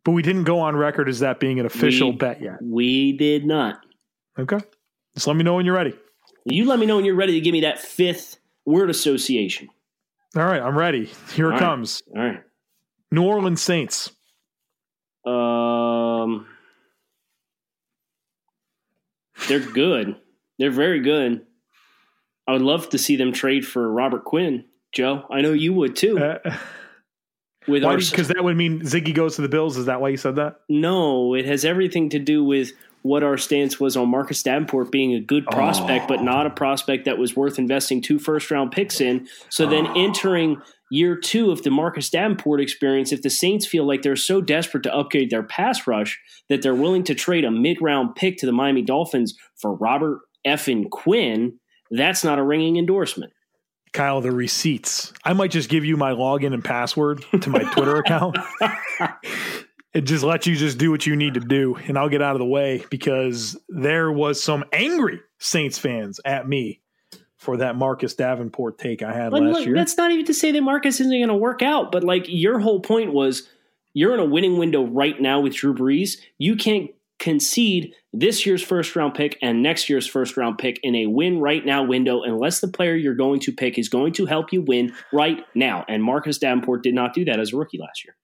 But 0.04 0.12
we 0.12 0.22
didn't 0.22 0.44
go 0.44 0.60
on 0.60 0.76
record 0.76 1.08
as 1.08 1.20
that 1.20 1.40
being 1.40 1.58
an 1.58 1.66
official 1.66 2.10
We- 2.10 2.16
bet 2.16 2.42
yet. 2.42 2.58
We 2.62 3.12
did 3.16 3.46
not. 3.46 3.78
Okay. 4.38 4.58
Just 5.14 5.26
let 5.26 5.36
me 5.36 5.44
know 5.44 5.54
when 5.54 5.64
you're 5.64 5.74
ready. 5.74 5.94
You 6.44 6.66
let 6.66 6.78
me 6.78 6.84
know 6.86 6.96
when 6.96 7.04
you're 7.06 7.14
ready 7.14 7.32
to 7.32 7.40
give 7.40 7.52
me 7.52 7.62
that 7.62 7.78
fifth 7.78 8.36
word 8.66 8.90
association. 8.90 9.68
All 10.36 10.44
right, 10.44 10.60
I'm 10.60 10.76
ready. 10.76 11.06
Here 11.34 11.46
it 11.46 11.48
All 11.48 11.50
right. 11.52 11.58
comes. 11.60 12.02
All 12.14 12.22
right. 12.22 12.42
New 13.12 13.22
Orleans 13.22 13.62
Saints. 13.62 14.10
Um, 15.26 16.46
they're 19.48 19.60
good. 19.60 20.16
They're 20.58 20.70
very 20.70 21.00
good. 21.00 21.46
I 22.46 22.52
would 22.52 22.62
love 22.62 22.90
to 22.90 22.98
see 22.98 23.16
them 23.16 23.32
trade 23.32 23.66
for 23.66 23.90
Robert 23.90 24.24
Quinn 24.24 24.64
Joe. 24.92 25.24
I 25.30 25.40
know 25.40 25.52
you 25.52 25.72
would 25.72 25.96
too. 25.96 26.18
Uh, 26.18 26.56
with 27.66 27.82
because 27.82 28.28
that 28.28 28.44
would 28.44 28.56
mean 28.56 28.80
Ziggy 28.82 29.14
goes 29.14 29.36
to 29.36 29.42
the 29.42 29.48
Bills. 29.48 29.76
Is 29.76 29.86
that 29.86 30.00
why 30.00 30.10
you 30.10 30.16
said 30.16 30.36
that? 30.36 30.60
no, 30.68 31.34
it 31.34 31.46
has 31.46 31.64
everything 31.64 32.10
to 32.10 32.18
do 32.18 32.44
with 32.44 32.72
what 33.04 33.22
our 33.22 33.36
stance 33.36 33.78
was 33.78 33.98
on 33.98 34.08
Marcus 34.08 34.42
Davenport 34.42 34.90
being 34.90 35.12
a 35.14 35.20
good 35.20 35.44
prospect, 35.48 36.08
but 36.08 36.20
oh. 36.20 36.22
not 36.22 36.46
a 36.46 36.50
prospect 36.50 37.04
that 37.04 37.18
was 37.18 37.36
worth 37.36 37.58
investing 37.58 38.00
two 38.00 38.18
first 38.18 38.50
round 38.50 38.72
picks 38.72 38.98
in. 38.98 39.28
So 39.50 39.66
then 39.66 39.86
oh. 39.86 39.92
entering 39.94 40.56
year 40.90 41.14
two 41.14 41.50
of 41.50 41.62
the 41.62 41.70
Marcus 41.70 42.08
Davenport 42.08 42.62
experience, 42.62 43.12
if 43.12 43.20
the 43.20 43.28
Saints 43.28 43.66
feel 43.66 43.86
like 43.86 44.00
they're 44.00 44.16
so 44.16 44.40
desperate 44.40 44.84
to 44.84 44.94
upgrade 44.94 45.28
their 45.28 45.42
pass 45.42 45.86
rush 45.86 46.18
that 46.48 46.62
they're 46.62 46.74
willing 46.74 47.04
to 47.04 47.14
trade 47.14 47.44
a 47.44 47.50
mid 47.50 47.76
round 47.82 48.14
pick 48.14 48.38
to 48.38 48.46
the 48.46 48.52
Miami 48.52 48.80
Dolphins 48.80 49.34
for 49.54 49.74
Robert 49.74 50.20
Effin 50.46 50.88
Quinn, 50.88 51.58
that's 51.90 52.24
not 52.24 52.38
a 52.38 52.42
ringing 52.42 52.78
endorsement. 52.78 53.34
Kyle, 53.92 54.22
the 54.22 54.32
receipts. 54.32 55.12
I 55.24 55.34
might 55.34 55.50
just 55.50 55.68
give 55.68 55.84
you 55.84 55.98
my 55.98 56.12
login 56.12 56.54
and 56.54 56.64
password 56.64 57.22
to 57.38 57.50
my 57.50 57.64
Twitter 57.74 57.98
account. 57.98 58.38
It 59.94 60.02
just 60.02 60.24
lets 60.24 60.46
you 60.48 60.56
just 60.56 60.76
do 60.76 60.90
what 60.90 61.06
you 61.06 61.14
need 61.14 61.34
to 61.34 61.40
do, 61.40 61.76
and 61.76 61.96
I'll 61.96 62.08
get 62.08 62.20
out 62.20 62.34
of 62.34 62.40
the 62.40 62.46
way 62.46 62.84
because 62.90 63.56
there 63.68 64.10
was 64.10 64.42
some 64.42 64.64
angry 64.72 65.20
Saints 65.38 65.78
fans 65.78 66.20
at 66.24 66.48
me 66.48 66.80
for 67.36 67.58
that 67.58 67.76
Marcus 67.76 68.14
Davenport 68.14 68.78
take 68.78 69.02
I 69.02 69.12
had 69.12 69.32
last 69.32 69.42
look, 69.42 69.66
year. 69.66 69.74
that's 69.74 69.96
not 69.96 70.10
even 70.10 70.24
to 70.24 70.34
say 70.34 70.50
that 70.50 70.62
Marcus 70.62 70.98
isn't 70.98 71.12
going 71.12 71.28
to 71.28 71.34
work 71.34 71.62
out, 71.62 71.92
but 71.92 72.02
like 72.02 72.24
your 72.26 72.58
whole 72.58 72.80
point 72.80 73.12
was 73.12 73.48
you're 73.92 74.14
in 74.14 74.20
a 74.20 74.24
winning 74.24 74.58
window 74.58 74.84
right 74.84 75.20
now 75.20 75.40
with 75.40 75.54
Drew 75.54 75.74
Brees. 75.74 76.18
You 76.38 76.56
can't 76.56 76.90
concede 77.20 77.94
this 78.12 78.44
year's 78.44 78.62
first 78.62 78.96
round 78.96 79.14
pick 79.14 79.38
and 79.40 79.62
next 79.62 79.88
year's 79.88 80.06
first 80.06 80.36
round 80.36 80.58
pick 80.58 80.80
in 80.82 80.96
a 80.96 81.06
win 81.06 81.38
right 81.38 81.64
now 81.64 81.84
window 81.84 82.22
unless 82.22 82.60
the 82.60 82.68
player 82.68 82.96
you're 82.96 83.14
going 83.14 83.40
to 83.40 83.52
pick 83.52 83.78
is 83.78 83.88
going 83.88 84.12
to 84.14 84.26
help 84.26 84.52
you 84.52 84.60
win 84.60 84.92
right 85.12 85.44
now. 85.54 85.84
And 85.88 86.02
Marcus 86.02 86.38
Davenport 86.38 86.82
did 86.82 86.94
not 86.94 87.14
do 87.14 87.24
that 87.26 87.38
as 87.38 87.52
a 87.52 87.56
rookie 87.56 87.78
last 87.78 88.04
year. 88.04 88.16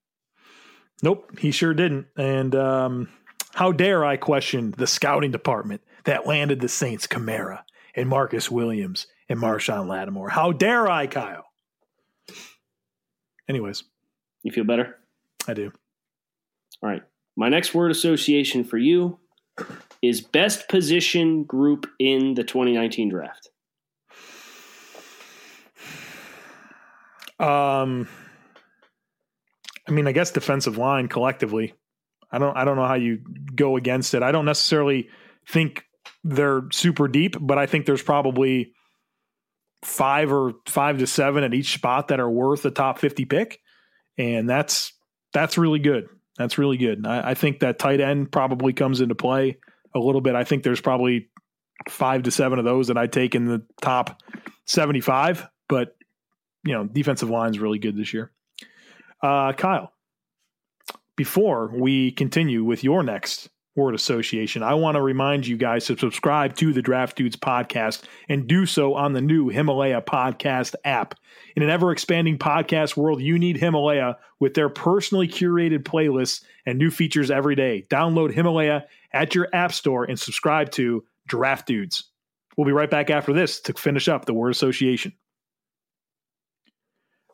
Nope, 1.03 1.39
he 1.39 1.51
sure 1.51 1.75
didn't. 1.75 2.07
And 2.17 2.55
um, 2.55 3.09
how 3.55 3.73
dare 3.73 4.05
I 4.05 4.17
question 4.17 4.75
the 4.77 4.87
scouting 4.87 5.31
department 5.31 5.83
that 6.05 6.27
landed 6.27 6.61
the 6.61 6.69
Saints 6.69 7.07
Kamara 7.07 7.63
and 7.95 8.09
Marcus 8.09 8.51
Williams 8.51 9.07
and 9.29 9.39
Marshon 9.39 9.89
Lattimore? 9.89 10.29
How 10.29 10.53
dare 10.53 10.91
I, 10.91 11.07
Kyle? 11.07 11.47
Anyways, 13.49 13.83
You 14.43 14.53
feel 14.53 14.65
better? 14.65 14.97
I 15.49 15.55
do. 15.55 15.73
All 16.83 16.89
right. 16.89 17.03
My 17.37 17.49
next 17.49 17.75
word 17.75 17.91
association 17.91 18.65
for 18.65 18.79
you 18.79 19.19
is 20.03 20.21
best 20.21 20.69
position 20.69 21.45
group 21.45 21.87
in 21.99 22.35
the 22.35 22.45
2019 22.45 23.09
draft. 23.09 23.49
Um, 27.39 28.09
I 29.91 29.93
mean, 29.93 30.07
I 30.07 30.13
guess 30.13 30.31
defensive 30.31 30.79
line 30.79 31.09
collectively. 31.09 31.75
I 32.31 32.39
don't. 32.39 32.57
I 32.57 32.65
don't 32.65 32.77
know 32.77 32.87
how 32.87 32.95
you 32.95 33.19
go 33.55 33.77
against 33.77 34.15
it. 34.15 34.23
I 34.23 34.31
don't 34.31 34.45
necessarily 34.45 35.09
think 35.49 35.85
they're 36.23 36.63
super 36.71 37.09
deep, 37.09 37.37
but 37.41 37.59
I 37.59 37.67
think 37.67 37.87
there's 37.87 38.03
probably 38.03 38.73
five 39.85 40.33
or 40.33 40.53
five 40.69 40.99
to 40.99 41.07
seven 41.07 41.43
at 41.43 41.55
each 41.55 41.75
spot 41.75 42.09
that 42.09 42.21
are 42.21 42.31
worth 42.31 42.65
a 42.65 42.71
top 42.71 42.99
fifty 42.99 43.25
pick, 43.25 43.59
and 44.17 44.49
that's 44.49 44.93
that's 45.33 45.59
really 45.59 45.81
good. 45.81 46.09
That's 46.39 46.57
really 46.57 46.77
good. 46.77 47.05
I, 47.05 47.31
I 47.31 47.35
think 47.35 47.61
that 47.61 47.79
tight 47.79 48.01
end 48.01 48.31
probably 48.31 48.73
comes 48.73 49.01
into 49.01 49.17
play 49.17 49.59
a 49.95 49.99
little 49.99 50.21
bit. 50.21 50.37
I 50.37 50.45
think 50.45 50.63
there's 50.63 50.81
probably 50.81 51.31
five 51.89 52.23
to 52.23 52.31
seven 52.31 52.59
of 52.61 52.65
those 52.65 52.89
that 52.89 52.97
I 52.97 53.09
take 53.09 53.35
in 53.35 53.47
the 53.47 53.67
top 53.83 54.23
seventy-five, 54.67 55.49
but 55.69 55.97
you 56.65 56.75
know, 56.75 56.85
defensive 56.85 57.31
line's 57.31 57.59
really 57.59 57.79
good 57.79 57.97
this 57.97 58.15
year. 58.15 58.31
Uh, 59.23 59.53
Kyle, 59.53 59.93
before 61.17 61.71
we 61.75 62.13
continue 62.13 62.65
with 62.65 62.83
your 62.83 63.03
next 63.03 63.51
word 63.77 63.95
association, 63.95 64.63
I 64.63 64.75
want 64.75 64.97
to 64.97 65.03
remind 65.03 65.47
you 65.47 65.57
guys 65.57 65.87
to 65.87 65.97
subscribe 65.97 66.57
to 66.57 66.73
the 66.73 66.83
Draft 66.83 67.17
Dudes 67.17 67.37
podcast 67.37 68.03
and 68.29 68.47
do 68.47 68.65
so 68.65 68.95
on 68.95 69.13
the 69.13 69.21
new 69.21 69.49
Himalaya 69.49 70.01
podcast 70.01 70.75
app. 70.85 71.15
In 71.57 71.63
an 71.63 71.69
ever 71.69 71.93
expanding 71.93 72.39
podcast 72.39 72.97
world, 72.97 73.21
you 73.21 73.39
need 73.39 73.59
Himalaya 73.59 74.17
with 74.41 74.55
their 74.55 74.71
personally 74.71 75.29
curated 75.29 75.83
playlists 75.83 76.43
and 76.65 76.79
new 76.79 76.91
features 76.91 77.31
every 77.31 77.55
day. 77.55 77.87
Download 77.91 78.33
Himalaya 78.33 78.87
at 79.13 79.35
your 79.35 79.49
app 79.53 79.73
store 79.73 80.05
and 80.05 80.19
subscribe 80.19 80.71
to 80.73 81.05
Draft 81.27 81.67
Dudes. 81.67 82.05
We'll 82.57 82.67
be 82.67 82.73
right 82.73 82.91
back 82.91 83.11
after 83.11 83.33
this 83.33 83.61
to 83.61 83.75
finish 83.75 84.09
up 84.09 84.25
the 84.25 84.35
word 84.35 84.51
association. 84.51 85.13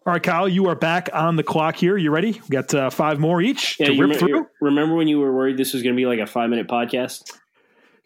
All 0.07 0.13
right, 0.13 0.23
Kyle, 0.23 0.49
you 0.49 0.67
are 0.69 0.77
back 0.77 1.09
on 1.13 1.35
the 1.35 1.43
clock 1.43 1.75
here. 1.75 1.97
You 1.97 2.13
ready? 2.13 2.33
We 2.33 2.49
got 2.51 2.73
uh, 2.73 2.91
five 2.91 3.19
more 3.19 3.43
each 3.43 3.77
to 3.79 3.91
rip 4.01 4.11
remem- 4.13 4.19
through. 4.19 4.47
remember 4.61 4.95
when 4.95 5.09
you 5.09 5.19
were 5.19 5.35
worried 5.35 5.57
this 5.57 5.73
was 5.73 5.83
going 5.83 5.97
to 5.97 6.01
be 6.01 6.07
like 6.07 6.21
a 6.21 6.27
five 6.29 6.49
minute 6.49 6.69
podcast? 6.69 7.33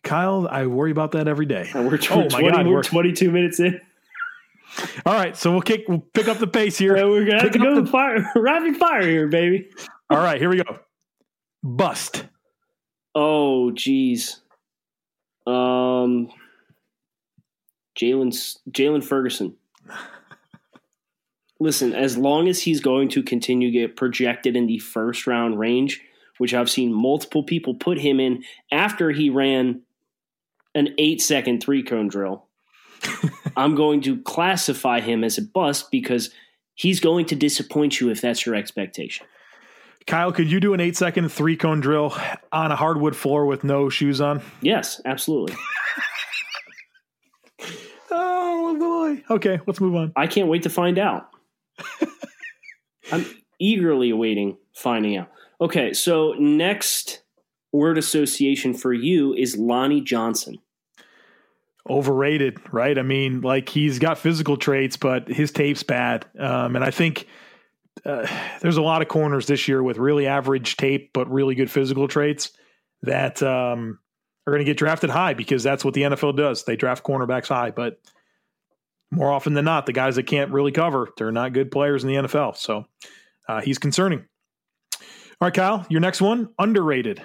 Kyle, 0.03 0.49
I 0.51 0.65
worry 0.65 0.93
about 0.93 1.13
that 1.13 1.29
every 1.29 1.45
day. 1.45 1.71
And 1.75 1.87
we're, 1.87 1.99
tw- 1.99 2.13
Oh 2.13 2.29
my 2.31 2.41
God, 2.41 2.67
we're 2.67 2.73
we're- 2.73 2.83
22 2.83 3.31
minutes 3.31 3.61
in. 3.61 3.79
All 5.05 5.13
right, 5.13 5.37
so 5.37 5.51
we'll 5.53 5.61
kick, 5.61 5.85
we'll 5.89 5.99
pick 6.15 6.27
up 6.29 6.39
the 6.39 6.47
pace 6.47 6.79
here. 6.79 6.97
Yeah, 6.97 7.05
we're 7.05 7.27
going 7.27 7.39
to 7.39 7.43
have 7.45 7.53
to 7.53 7.59
Pick 7.59 7.61
up 7.69 7.75
go 7.75 7.81
the- 7.83 7.91
fire, 7.91 8.31
rapid 8.37 8.77
fire 8.79 9.03
here, 9.03 9.27
baby. 9.29 9.69
All 10.09 10.19
right, 10.19 10.41
here 10.41 10.49
we 10.49 10.57
go. 10.63 10.79
Bust. 11.63 12.25
Oh, 13.15 13.73
geez. 13.73 14.41
Um, 15.47 16.29
Jaylon 17.99 18.33
Jaylon 18.71 19.05
Ferguson. 19.05 19.57
Listen, 21.61 21.95
as 21.95 22.17
long 22.17 22.49
as 22.49 22.63
he's 22.63 22.81
going 22.81 23.09
to 23.11 23.23
continue 23.23 23.71
to 23.71 23.79
get 23.79 23.97
projected 23.97 24.57
in 24.57 24.67
the 24.67 24.79
first 24.79 25.27
round 25.27 25.59
range, 25.59 26.01
which 26.39 26.55
I've 26.55 26.71
seen 26.71 26.93
multiple 26.93 27.43
people 27.43 27.75
put 27.75 27.99
him 27.99 28.19
in 28.19 28.43
after 28.73 29.11
he 29.11 29.29
ran 29.29 29.83
an 30.75 30.95
eight 30.97 31.21
second 31.21 31.63
three 31.63 31.83
cone 31.83 32.09
drill, 32.09 32.47
I'm 33.57 33.75
going 33.75 34.01
to 34.03 34.23
classify 34.23 35.01
him 35.01 35.23
as 35.23 35.37
a 35.37 35.43
bust 35.43 35.91
because 35.91 36.31
he's 36.75 36.99
going 36.99 37.27
to 37.27 37.37
disappoint 37.37 38.01
you 38.01 38.09
if 38.09 38.23
that's 38.23 38.47
your 38.47 38.55
expectation. 38.55 39.27
Kyle, 40.07 40.33
could 40.33 40.51
you 40.51 40.61
do 40.61 40.73
an 40.73 40.81
eight 40.81 40.97
second 40.97 41.29
three 41.29 41.57
cone 41.57 41.81
drill 41.81 42.17
on 42.53 42.73
a 42.73 42.77
hardwood 42.77 43.15
floor 43.15 43.45
with 43.45 43.65
no 43.65 43.91
shoes 43.91 44.21
on? 44.21 44.41
Yes, 44.63 45.01
absolutely. 45.05 45.57
Oh 48.11 48.77
boy. 48.79 49.35
Okay, 49.35 49.61
let's 49.67 49.81
move 49.81 49.95
on. 49.95 50.13
I 50.17 50.27
can't 50.27 50.49
wait 50.49 50.65
to 50.65 50.71
find 50.71 50.99
out. 50.99 51.31
I'm 53.13 53.27
eagerly 53.59 54.11
awaiting 54.11 54.57
finding 54.75 55.17
out. 55.17 55.31
Okay, 55.61 55.93
so 55.93 56.35
next 56.39 57.23
word 57.73 57.99
association 57.99 58.75
for 58.75 58.93
you 58.93 59.35
is 59.35 59.57
Lonnie 59.57 60.01
Johnson. 60.01 60.59
Overrated, 61.89 62.59
right? 62.73 62.99
I 62.99 63.03
mean, 63.03 63.41
like 63.41 63.69
he's 63.69 63.99
got 63.99 64.19
physical 64.19 64.57
traits, 64.57 64.97
but 64.97 65.29
his 65.29 65.51
tape's 65.51 65.83
bad. 65.83 66.27
Um, 66.39 66.77
and 66.77 66.85
I 66.85 66.91
think 66.91 67.27
uh, 68.05 68.27
there's 68.61 68.77
a 68.77 68.83
lot 68.83 69.03
of 69.03 69.09
corners 69.09 69.47
this 69.47 69.67
year 69.69 69.83
with 69.83 69.99
really 69.99 70.27
average 70.27 70.77
tape, 70.77 71.13
but 71.13 71.31
really 71.31 71.55
good 71.55 71.71
physical 71.71 72.09
traits 72.09 72.51
that 73.03 73.43
um, 73.43 73.99
are 74.47 74.53
going 74.53 74.65
to 74.65 74.71
get 74.71 74.77
drafted 74.77 75.11
high 75.11 75.35
because 75.35 75.63
that's 75.63 75.85
what 75.85 75.95
the 75.95 76.03
NFL 76.03 76.37
does. 76.37 76.65
They 76.65 76.77
draft 76.77 77.05
cornerbacks 77.05 77.49
high, 77.49 77.71
but 77.71 78.01
more 79.11 79.31
often 79.31 79.55
than 79.55 79.65
not, 79.65 79.87
the 79.87 79.93
guys 79.93 80.17
that 80.17 80.25
can't 80.25 80.53
really 80.53 80.73
cover, 80.73 81.09
they're 81.17 81.33
not 81.33 81.53
good 81.53 81.71
players 81.71 82.05
in 82.05 82.09
the 82.09 82.29
NFL. 82.29 82.57
So 82.57 82.85
uh, 83.49 83.61
he's 83.61 83.79
concerning. 83.79 84.25
All 85.41 85.47
right, 85.47 85.55
Kyle, 85.55 85.87
your 85.89 86.01
next 86.01 86.21
one, 86.21 86.51
underrated. 86.59 87.23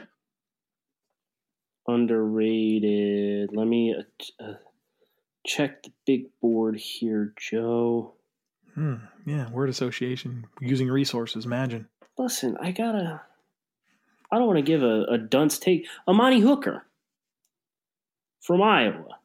Underrated. 1.87 3.49
Let 3.53 3.67
me 3.67 3.93
uh, 3.93 4.43
uh, 4.43 4.53
check 5.45 5.83
the 5.83 5.91
big 6.05 6.27
board 6.41 6.77
here, 6.77 7.33
Joe. 7.37 8.13
Hmm, 8.73 8.95
yeah, 9.25 9.49
word 9.51 9.69
association, 9.69 10.45
using 10.59 10.89
resources, 10.89 11.45
imagine. 11.45 11.87
Listen, 12.17 12.57
I 12.59 12.71
gotta. 12.71 13.21
I 14.31 14.37
don't 14.37 14.47
want 14.47 14.57
to 14.57 14.63
give 14.63 14.81
a, 14.81 15.03
a 15.03 15.17
dunce 15.17 15.59
take. 15.59 15.87
Amani 16.07 16.39
Hooker 16.39 16.85
from 18.41 18.61
Iowa. 18.61 19.19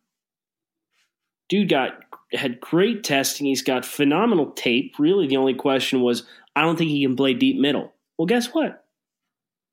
Dude 1.50 1.68
got 1.68 1.98
had 2.32 2.60
great 2.60 3.04
testing. 3.04 3.46
He's 3.46 3.62
got 3.62 3.84
phenomenal 3.84 4.52
tape. 4.52 4.94
Really, 4.98 5.26
the 5.26 5.36
only 5.36 5.54
question 5.54 6.00
was, 6.00 6.24
I 6.56 6.62
don't 6.62 6.76
think 6.76 6.90
he 6.90 7.04
can 7.04 7.16
play 7.16 7.34
deep 7.34 7.58
middle. 7.60 7.92
Well, 8.16 8.26
guess 8.26 8.54
what? 8.54 8.84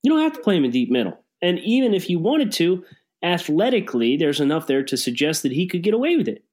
You 0.04 0.12
don't 0.12 0.24
have 0.24 0.34
to 0.34 0.42
play 0.42 0.58
him 0.58 0.66
in 0.66 0.72
deep 0.72 0.90
middle. 0.90 1.20
And 1.42 1.60
even 1.60 1.94
if 1.94 2.10
you 2.10 2.20
wanted 2.20 2.52
to, 2.54 2.84
athletically, 3.24 4.18
there's 4.18 4.40
enough 4.40 4.68
there 4.68 4.84
to 4.84 4.98
suggest 4.98 5.44
that 5.44 5.52
he 5.52 5.68
could 5.68 5.84
get 5.84 5.94
away 5.94 6.18
with 6.18 6.28
it. 6.28 6.44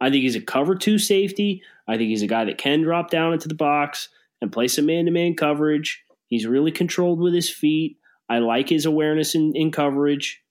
I 0.00 0.10
think 0.10 0.22
he's 0.22 0.36
a 0.36 0.40
cover 0.40 0.74
two 0.74 0.98
safety. 0.98 1.62
I 1.86 1.96
think 1.96 2.08
he's 2.08 2.22
a 2.22 2.28
guy 2.28 2.44
that 2.44 2.58
can 2.58 2.82
drop 2.82 3.10
down 3.10 3.32
into 3.32 3.48
the 3.48 3.54
box 3.54 4.08
and 4.40 4.52
play 4.52 4.68
some 4.68 4.86
man 4.86 5.06
to 5.06 5.10
man 5.10 5.34
coverage. 5.34 6.04
He's 6.26 6.46
really 6.46 6.72
controlled 6.72 7.20
with 7.20 7.34
his 7.34 7.50
feet. 7.50 7.98
I 8.28 8.38
like 8.38 8.68
his 8.68 8.86
awareness 8.86 9.34
in, 9.34 9.54
in 9.54 9.70
coverage. 9.70 10.42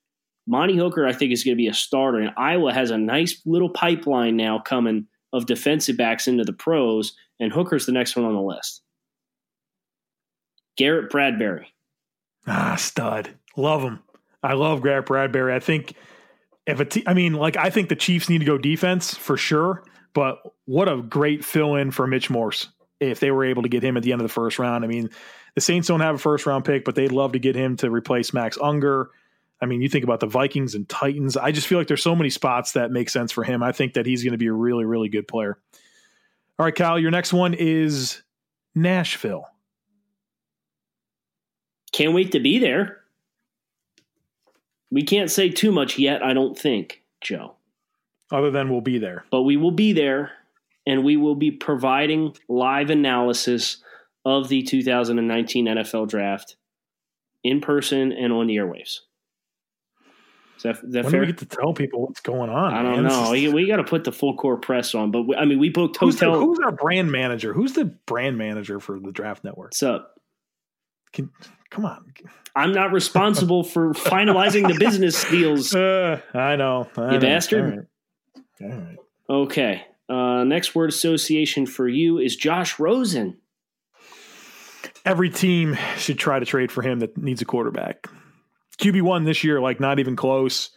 Monty 0.48 0.78
Hooker, 0.78 1.06
I 1.06 1.14
think, 1.14 1.32
is 1.32 1.44
going 1.44 1.56
to 1.56 1.62
be 1.62 1.68
a 1.68 1.74
starter. 1.74 2.20
And 2.20 2.34
Iowa 2.38 2.74
has 2.74 2.90
a 2.90 2.98
nice 2.98 3.42
little 3.46 3.70
pipeline 3.70 4.38
now 4.38 4.60
coming 4.60 5.08
of 5.34 5.46
defensive 5.46 5.98
backs 5.98 6.28
into 6.28 6.44
the 6.44 6.54
pros. 6.54 7.14
and 7.40 7.52
Hooker's 7.52 7.86
the 7.86 7.92
next 7.92 8.16
one 8.16 8.26
on 8.26 8.34
the 8.34 8.42
list. 8.42 8.82
Garrett 10.78 11.10
Bradbury. 11.10 11.74
Ah, 12.48 12.76
stud. 12.78 13.30
Love 13.58 13.82
him. 13.82 14.00
I 14.42 14.54
love 14.54 14.82
Garrett 14.82 15.08
Bradbury. 15.08 15.54
I 15.54 15.60
think 15.60 15.94
if 16.66 16.80
a 16.80 17.10
I 17.10 17.14
mean, 17.14 17.34
like 17.34 17.58
I 17.58 17.70
think 17.70 17.90
the 17.90 17.96
Chiefs 17.96 18.30
need 18.30 18.40
to 18.40 18.46
go 18.46 18.58
defense 18.58 19.16
for 19.16 19.36
sure. 19.36 19.84
But 20.14 20.40
what 20.66 20.88
a 20.88 21.02
great 21.02 21.44
fill 21.44 21.76
in 21.76 21.92
for 21.92 22.08
Mitch 22.08 22.30
Morse 22.30 22.70
if 23.00 23.20
they 23.20 23.32
were 23.32 23.46
able 23.46 23.64
to 23.64 23.70
get 23.70 23.84
him 23.84 23.98
at 23.98 24.04
the 24.04 24.12
end 24.12 24.22
of 24.22 24.28
the 24.28 24.34
first 24.34 24.58
round. 24.58 24.84
I 24.84 24.88
mean, 24.88 25.10
the 25.56 25.62
Saints 25.62 25.88
don't 25.88 26.00
have 26.00 26.16
a 26.16 26.20
first 26.20 26.46
round 26.46 26.66
pick, 26.66 26.86
but 26.86 26.96
they'd 26.96 27.12
love 27.12 27.34
to 27.34 27.40
get 27.40 27.56
him 27.56 27.76
to 27.78 27.92
replace 27.92 28.34
Max 28.34 28.58
Unger. 28.62 29.10
I 29.60 29.65
mean, 29.65 29.82
you 29.82 29.89
think 29.89 30.04
about 30.04 30.20
the 30.20 30.28
Vikings 30.28 30.76
and 30.76 30.88
Titans. 30.88 31.36
I 31.36 31.52
just 31.52 31.67
feel 31.67 31.78
like 31.78 31.88
there's 31.88 32.04
so 32.04 32.15
many 32.15 32.30
spots 32.30 32.74
that 32.74 32.91
make 32.91 33.10
sense 33.10 33.32
for 33.32 33.43
him. 33.43 33.63
I 33.63 33.72
think 33.72 33.93
that 33.93 34.06
he's 34.06 34.24
going 34.24 34.34
to 34.34 34.38
be 34.38 34.48
a 34.48 34.54
really, 34.54 34.86
really 34.86 35.10
good 35.10 35.28
player. 35.28 35.58
All 36.60 36.65
right, 36.65 36.76
Kyle, 36.76 37.00
your 37.00 37.12
next 37.12 37.34
one 37.34 37.54
is 37.54 38.22
Nashville. 38.76 39.46
Can't 41.91 42.13
wait 42.13 42.32
to 42.34 42.39
be 42.39 42.60
there. 42.60 43.00
We 44.91 45.04
can't 45.04 45.32
say 45.32 45.50
too 45.50 45.72
much 45.72 45.98
yet, 45.98 46.24
I 46.24 46.34
don't 46.34 46.58
think, 46.58 47.04
Joe. 47.22 47.56
Other 48.32 48.52
than 48.52 48.70
we'll 48.70 48.82
be 48.82 49.00
there. 49.00 49.26
But 49.32 49.43
we 49.43 49.58
will 49.58 49.72
be 49.72 49.93
there 49.93 50.32
and 50.86 51.04
we 51.04 51.17
will 51.17 51.36
be 51.36 51.52
providing 51.52 52.36
live 52.48 52.89
analysis 52.89 53.78
of 54.26 54.50
the 54.50 54.63
2019 54.63 55.65
NFL 55.65 56.08
draft 56.08 56.56
in 57.43 57.62
person 57.62 58.12
and 58.12 58.32
on 58.34 58.48
the 58.48 58.56
airwaves. 58.58 59.00
Is 60.58 60.63
that, 60.63 60.76
is 60.78 60.82
that 60.93 61.04
when 61.06 61.12
fair? 61.12 61.22
do 61.22 61.28
we 61.28 61.34
get 61.34 61.38
to 61.39 61.46
tell 61.46 61.74
people 61.74 62.02
what's 62.02 62.20
going 62.20 62.50
on? 62.50 62.74
I 62.74 62.82
don't 62.84 63.04
man? 63.04 63.12
Know. 63.12 63.34
is- 63.34 63.54
We, 63.54 63.67
got 63.67 63.78
to 63.78 63.84
put 63.84 64.04
the 64.04 64.12
full 64.12 64.36
court 64.36 64.62
press 64.63 64.96
on, 64.96 65.12
but 65.12 65.24
we, 65.24 65.36
I 65.36 65.46
mean, 65.46 65.60
we 65.60 65.70
booked 65.70 65.98
Who's, 65.98 66.15
the- 66.17 66.26
hotel. 66.26 66.39
who's 66.41 66.60
our 66.60 66.72
brand 66.72 67.12
manager? 67.12 67.54
Who's 67.54 67.74
the 67.74 67.86
brand 67.86 68.38
manager 68.38 68.80
for 68.80 69.00
the 69.00 69.12
Draft 69.12 69.43
Network? 69.43 69.67
What's 69.67 69.84
up? 69.84 70.20
Can, 71.13 71.30
come 71.70 71.86
on. 71.86 72.12
I'm 72.56 72.74
not 72.74 72.91
responsible 72.91 73.63
for 73.63 73.93
finalizing 73.93 74.67
the 74.67 74.78
business 74.80 75.24
deals. 75.30 75.74
Uh, 75.76 76.22
I 76.34 76.56
know. 76.56 76.88
I 76.98 77.06
You 77.06 77.12
know. 77.13 77.20
bastard. 77.20 77.88
All 78.62 78.67
right. 78.67 78.74
All 78.74 78.80
right. 78.80 78.98
Okay. 79.30 79.86
Uh, 80.10 80.43
next 80.43 80.74
word 80.74 80.89
association 80.89 81.65
for 81.67 81.88
you 81.88 82.17
is 82.17 82.36
Josh 82.36 82.80
Rosen. 82.80 83.38
Every 85.06 85.30
team 85.30 85.78
should 85.98 86.17
try 86.17 86.39
to 86.39 86.46
trade 86.46 86.72
for 86.72 86.82
him 86.82 87.00
that 87.00 87.17
needs 87.17 87.41
a 87.41 87.46
quarterback. 87.46 88.08
QB 88.80 89.02
one 89.02 89.24
this 89.24 89.44
year, 89.44 89.60
like 89.60 89.80
not 89.80 90.00
even 90.00 90.16
close. 90.16 90.70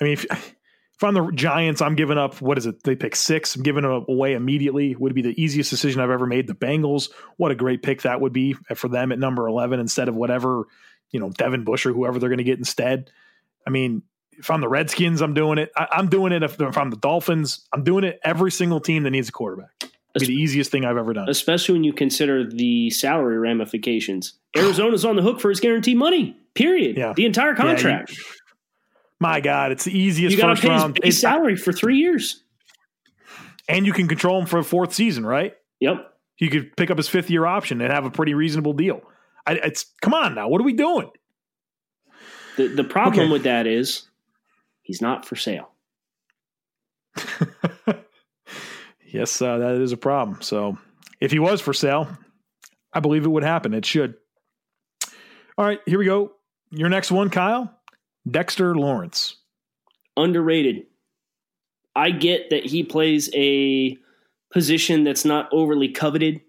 I 0.00 0.04
mean, 0.04 0.14
if, 0.14 0.24
if 0.30 1.02
I'm 1.02 1.14
the 1.14 1.30
Giants, 1.32 1.80
I'm 1.82 1.94
giving 1.94 2.18
up. 2.18 2.40
What 2.40 2.58
is 2.58 2.66
it? 2.66 2.82
They 2.82 2.96
pick 2.96 3.16
six. 3.16 3.56
I'm 3.56 3.62
giving 3.62 3.82
them 3.82 4.04
away 4.08 4.34
immediately. 4.34 4.94
Would 4.96 5.14
be 5.14 5.22
the 5.22 5.40
easiest 5.40 5.70
decision 5.70 6.00
I've 6.00 6.10
ever 6.10 6.26
made. 6.26 6.46
The 6.46 6.54
Bengals. 6.54 7.10
What 7.36 7.50
a 7.50 7.54
great 7.54 7.82
pick 7.82 8.02
that 8.02 8.20
would 8.20 8.32
be 8.32 8.54
for 8.74 8.88
them 8.88 9.12
at 9.12 9.18
number 9.18 9.46
eleven 9.46 9.80
instead 9.80 10.08
of 10.08 10.14
whatever 10.14 10.64
you 11.10 11.20
know 11.20 11.30
Devin 11.30 11.64
Bush 11.64 11.86
or 11.86 11.92
whoever 11.92 12.18
they're 12.18 12.28
going 12.28 12.38
to 12.38 12.44
get 12.44 12.58
instead. 12.58 13.10
I 13.66 13.70
mean, 13.70 14.02
if 14.32 14.50
I'm 14.50 14.60
the 14.60 14.68
Redskins, 14.68 15.22
I'm 15.22 15.34
doing 15.34 15.58
it. 15.58 15.72
I, 15.76 15.88
I'm 15.92 16.08
doing 16.08 16.32
it. 16.32 16.42
If, 16.42 16.60
if 16.60 16.76
I'm 16.76 16.90
the 16.90 16.96
Dolphins, 16.96 17.66
I'm 17.72 17.84
doing 17.84 18.04
it. 18.04 18.20
Every 18.22 18.50
single 18.50 18.80
team 18.80 19.04
that 19.04 19.10
needs 19.10 19.28
a 19.28 19.32
quarterback. 19.32 19.70
It'd 20.14 20.28
be 20.28 20.34
the 20.34 20.40
easiest 20.40 20.70
thing 20.70 20.84
I've 20.84 20.96
ever 20.96 21.12
done. 21.12 21.28
especially 21.28 21.72
when 21.72 21.84
you 21.84 21.92
consider 21.92 22.48
the 22.48 22.90
salary 22.90 23.36
ramifications. 23.38 24.34
Arizona's 24.56 25.04
on 25.04 25.16
the 25.16 25.22
hook 25.22 25.40
for 25.40 25.48
his 25.48 25.58
guaranteed 25.58 25.96
money. 25.96 26.36
Period. 26.54 26.96
Yeah. 26.96 27.12
The 27.16 27.26
entire 27.26 27.46
Yeah, 27.48 27.50
you- 27.50 27.56
contract. 27.68 28.16
My 29.20 29.40
God, 29.40 29.72
it's 29.72 29.84
the 29.84 29.96
easiest 29.96 30.34
you 30.36 30.40
got 30.42 30.48
to 30.48 30.54
first 30.56 30.62
pay 30.62 30.72
his 30.72 30.82
round, 30.82 30.98
It- 31.02 31.12
salary 31.12 31.56
for 31.56 31.72
three 31.72 31.96
years. 31.98 32.42
and 33.68 33.86
you 33.86 33.92
can 33.92 34.06
control 34.08 34.40
him 34.40 34.46
for 34.46 34.58
a 34.58 34.64
fourth 34.64 34.92
season, 34.92 35.24
right? 35.24 35.54
Yep. 35.80 36.12
You 36.38 36.50
could 36.50 36.76
pick 36.76 36.90
up 36.90 36.98
his 36.98 37.08
fifth 37.08 37.30
year 37.30 37.46
option 37.46 37.80
and 37.80 37.90
have 37.92 38.04
a 38.04 38.10
pretty 38.10 38.34
reasonable 38.34 38.72
deal. 38.74 39.00
I, 39.46 39.54
it's 39.54 39.86
come 40.02 40.12
on 40.14 40.34
now, 40.34 40.48
what 40.48 40.60
are 40.60 40.64
we 40.64 40.72
doing? 40.74 41.10
The 42.56 42.68
the 42.68 42.84
problem 42.84 43.24
Okay. 43.26 43.32
with 43.32 43.44
that 43.44 43.66
is 43.66 44.08
he's 44.82 45.00
not 45.00 45.24
for 45.26 45.36
sale. 45.36 45.70
yes, 49.06 49.40
uh, 49.40 49.58
that 49.58 49.80
is 49.80 49.92
a 49.92 49.96
problem. 49.96 50.40
So 50.42 50.78
if 51.20 51.30
he 51.30 51.38
was 51.38 51.60
for 51.60 51.72
sale, 51.72 52.08
I 52.92 53.00
believe 53.00 53.24
it 53.24 53.28
would 53.28 53.44
happen. 53.44 53.74
It 53.74 53.84
should. 53.86 54.14
All 55.56 55.64
right, 55.64 55.80
here 55.86 55.98
we 55.98 56.04
go. 56.04 56.32
Your 56.70 56.88
next 56.88 57.10
one, 57.10 57.30
Kyle. 57.30 57.72
Dexter 58.30 58.74
Lawrence. 58.74 59.36
Underrated. 60.16 60.86
I 61.96 62.10
get 62.10 62.50
that 62.50 62.64
he 62.66 62.82
plays 62.82 63.30
a 63.34 63.96
position 64.52 65.04
that's 65.04 65.24
not 65.24 65.48
overly 65.52 65.88
coveted, 65.88 66.40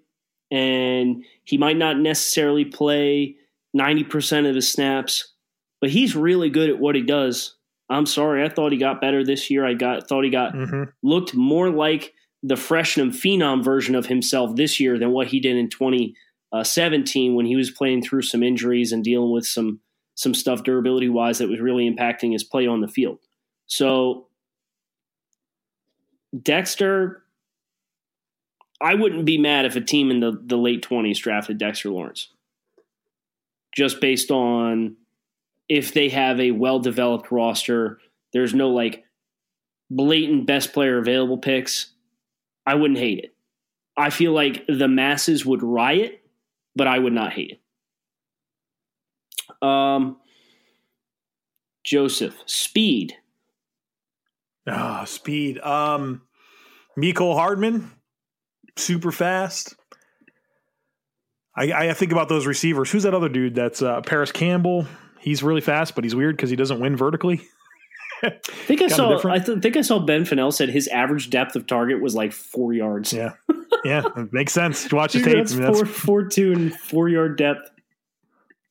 and 0.52 1.24
he 1.44 1.58
might 1.58 1.78
not 1.78 1.98
necessarily 2.00 2.66
play 2.66 3.36
90% 3.78 4.48
of 4.50 4.56
his 4.56 4.72
snaps, 4.72 5.34
but 5.82 5.90
he's 5.90 6.16
really 6.16 6.50
good 6.50 6.70
at 6.70 6.80
what 6.80 6.96
he 6.96 7.02
does. 7.02 7.56
I'm 7.90 8.06
sorry, 8.08 8.44
I 8.44 8.50
thought 8.50 8.72
he 8.72 8.78
got 8.80 9.02
better 9.02 9.24
this 9.24 9.52
year. 9.52 9.66
I 9.66 9.74
got 9.76 10.08
thought 10.08 10.24
he 10.24 10.32
got 10.32 10.54
Mm-hmm. 10.54 10.84
looked 11.04 11.36
more 11.36 11.70
like 11.70 12.14
the 12.42 12.56
freshman 12.56 13.12
phenom 13.12 13.64
version 13.64 13.94
of 13.96 14.06
himself 14.08 14.56
this 14.56 14.80
year 14.80 14.98
than 14.98 15.12
what 15.12 15.28
he 15.28 15.40
did 15.40 15.56
in 15.56 15.70
2017 15.70 17.36
when 17.36 17.46
he 17.46 17.56
was 17.56 17.70
playing 17.72 18.02
through 18.04 18.22
some 18.24 18.42
injuries 18.44 18.92
and 18.92 19.04
dealing 19.04 19.32
with 19.32 19.46
some 19.46 19.80
some 20.16 20.34
stuff 20.34 20.64
durability 20.64 21.10
wise 21.10 21.38
that 21.38 21.50
was 21.50 21.60
really 21.60 21.90
impacting 21.90 22.34
his 22.34 22.44
play 22.44 22.66
on 22.66 22.82
the 22.82 22.88
field. 22.88 23.20
So 23.68 24.28
Dexter, 26.42 27.24
I 28.82 28.96
wouldn't 28.96 29.26
be 29.26 29.38
mad 29.38 29.66
if 29.66 29.76
a 29.76 29.82
team 29.82 30.12
in 30.12 30.20
the, 30.20 30.40
the 30.44 30.58
late 30.58 30.86
20s 30.88 31.18
drafted 31.18 31.58
Dexter 31.58 31.90
Lawrence. 31.90 32.30
Just 33.76 34.00
based 34.00 34.32
on 34.32 34.96
if 35.68 35.94
they 35.94 36.10
have 36.10 36.40
a 36.40 36.52
well 36.52 36.80
developed 36.80 37.32
roster, 37.32 38.00
there's 38.32 38.54
no 38.54 38.70
like 38.70 39.04
blatant 39.90 40.46
best 40.46 40.74
player 40.74 40.98
available 40.98 41.38
picks, 41.38 41.92
I 42.66 42.76
wouldn't 42.76 43.00
hate 43.00 43.20
it. 43.20 43.36
I 43.98 44.10
feel 44.10 44.34
like 44.34 44.66
the 44.68 44.88
masses 44.88 45.46
would 45.46 45.64
riot, 45.64 46.22
but 46.76 46.88
I 46.88 47.00
would 47.00 47.14
not 47.14 47.34
hate 47.34 47.52
it. 47.52 47.62
Um, 49.62 50.18
Joseph, 51.84 52.36
speed. 52.46 53.16
Ah, 54.68 55.04
speed. 55.06 55.60
Um, 55.60 56.22
Mecole 56.98 57.36
Hardman, 57.36 57.92
super 58.76 59.12
fast. 59.12 59.76
I, 61.56 61.72
I 61.90 61.94
think 61.94 62.12
about 62.12 62.28
those 62.28 62.46
receivers. 62.46 62.92
Who's 62.92 63.04
that 63.04 63.14
other 63.14 63.30
dude? 63.30 63.56
That's 63.56 63.82
uh, 63.82 64.02
Parris 64.02 64.32
Campbell. 64.32 64.86
He's 65.20 65.42
really 65.44 65.62
fast, 65.62 65.96
but 65.96 66.04
he's 66.04 66.16
weird 66.16 66.36
because 66.36 66.50
he 66.50 66.56
doesn't 66.56 66.80
win 66.80 66.98
vertically. 66.98 67.42
I 68.24 68.32
think 68.44 68.82
I 68.82 68.88
saw. 68.88 69.14
different. 69.14 69.42
I 69.42 69.46
th- 69.46 69.62
think 69.62 69.78
I 69.78 69.82
saw 69.82 70.00
Ben 70.00 70.26
Fennell 70.26 70.52
said 70.52 70.70
his 70.70 70.88
average 70.88 71.30
depth 71.30 71.56
of 71.56 71.68
target 71.68 72.02
was 72.02 72.16
like 72.16 72.32
four 72.34 72.74
yards. 72.74 73.14
Yeah, 73.14 73.34
yeah, 73.84 74.04
makes 74.32 74.54
sense. 74.54 74.92
Watch 74.92 75.12
Dude, 75.14 75.24
tape. 75.26 75.38
that's 75.38 75.54
I 75.54 75.56
mean, 75.56 75.64
that's- 75.64 75.78
four, 75.80 75.86
four 75.86 76.24
two 76.26 76.52
and 76.54 76.74
four 76.74 77.08
yard 77.10 77.38
depth. 77.38 77.70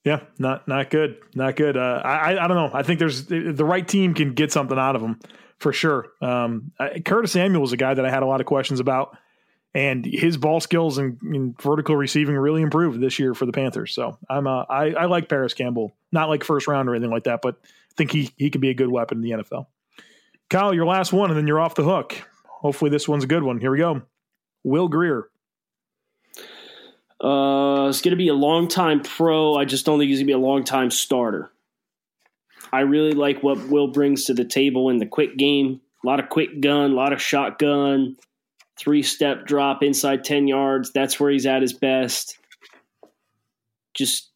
Yeah, 0.05 0.21
not 0.39 0.69
not 0.69 0.91
good, 0.91 1.17
not 1.35 1.57
good. 1.57 1.77
Uh, 1.77 2.01
I 2.05 2.33
I- 2.45 2.47
don't 2.49 2.57
know. 2.57 2.71
I 2.79 2.83
think 2.83 2.99
there's 2.99 3.25
the 3.27 3.65
right 3.65 3.87
team 3.87 4.15
can 4.15 4.35
get 4.35 4.53
something 4.53 4.79
out 4.79 4.97
of 4.97 5.03
him 5.03 5.19
for 5.59 5.73
sure. 5.73 6.09
Um, 6.21 6.73
Curtis 7.05 7.33
Samuel 7.33 7.63
was 7.63 7.73
a 7.73 7.77
guy 7.79 7.95
that 7.95 8.05
I 8.05 8.11
had 8.11 8.23
a 8.23 8.27
lot 8.27 8.41
of 8.41 8.47
questions 8.47 8.81
about, 8.81 9.17
and 9.75 10.05
his 10.05 10.37
ball 10.37 10.61
skills 10.61 10.99
and, 10.99 11.19
and 11.23 11.61
vertical 11.61 11.97
receiving 11.97 12.37
really 12.37 12.61
improved 12.61 13.01
this 13.01 13.19
year 13.19 13.33
for 13.35 13.47
the 13.47 13.53
Panthers. 13.53 13.95
So 13.95 14.19
I'm 14.29 14.47
uh, 14.47 14.65
I 14.69 14.91
I 14.93 15.05
like 15.07 15.29
Parris 15.31 15.55
Campbell, 15.55 15.97
not 16.13 16.29
like 16.29 16.45
first 16.45 16.69
round 16.69 16.89
or 16.89 16.95
anything 16.95 17.11
like 17.11 17.25
that, 17.25 17.41
but 17.41 17.57
I 17.65 17.95
think 17.97 18.13
he 18.13 18.31
he 18.37 18.51
could 18.51 18.61
be 18.61 18.71
a 18.71 18.75
good 18.75 18.91
weapon 18.91 19.19
in 19.19 19.23
the 19.23 19.43
NFL. 19.43 19.67
Kyle, 20.51 20.75
your 20.75 20.85
last 20.87 21.15
one, 21.15 21.31
and 21.31 21.39
then 21.39 21.47
you're 21.47 21.61
off 21.61 21.75
the 21.77 21.83
hook. 21.83 22.15
Hopefully, 22.47 22.91
this 22.91 23.09
one's 23.09 23.25
a 23.25 23.27
good 23.29 23.43
one. 23.43 23.59
Here 23.59 23.71
we 23.71 23.79
go. 23.79 24.03
Will 24.65 24.89
Grier. 24.89 25.29
Uh, 27.25 27.89
it's 27.89 28.03
going 28.03 28.11
to 28.11 28.17
be 28.17 28.29
a 28.29 28.35
long 28.35 28.69
time 28.69 29.01
pro. 29.01 29.55
I 29.55 29.65
just 29.65 29.87
don't 29.87 29.99
think 29.99 30.11
he's 30.11 30.19
going 30.19 30.27
to 30.27 30.31
be 30.31 30.33
a 30.35 30.39
long 30.39 30.63
time 30.63 30.91
starter. 30.91 31.51
I 32.71 32.81
really 32.81 33.13
like 33.13 33.43
what 33.43 33.69
Will 33.69 33.89
brings 33.89 34.25
to 34.25 34.35
the 34.35 34.45
table 34.45 34.91
in 34.91 34.99
the 34.99 35.07
quick 35.07 35.39
game. 35.39 35.81
A 36.05 36.07
lot 36.07 36.21
of 36.21 36.29
quick 36.29 36.61
gun, 36.61 36.91
a 36.91 36.95
lot 36.95 37.15
of 37.15 37.23
shotgun, 37.23 38.17
three 38.79 39.03
step 39.03 39.47
drop 39.47 39.83
inside 39.83 40.23
10 40.23 40.49
yards. 40.49 40.93
That's 40.93 41.19
where 41.19 41.31
he's 41.31 41.47
at 41.47 41.63
his 41.63 41.73
best. 41.73 42.37
Just 43.95 44.31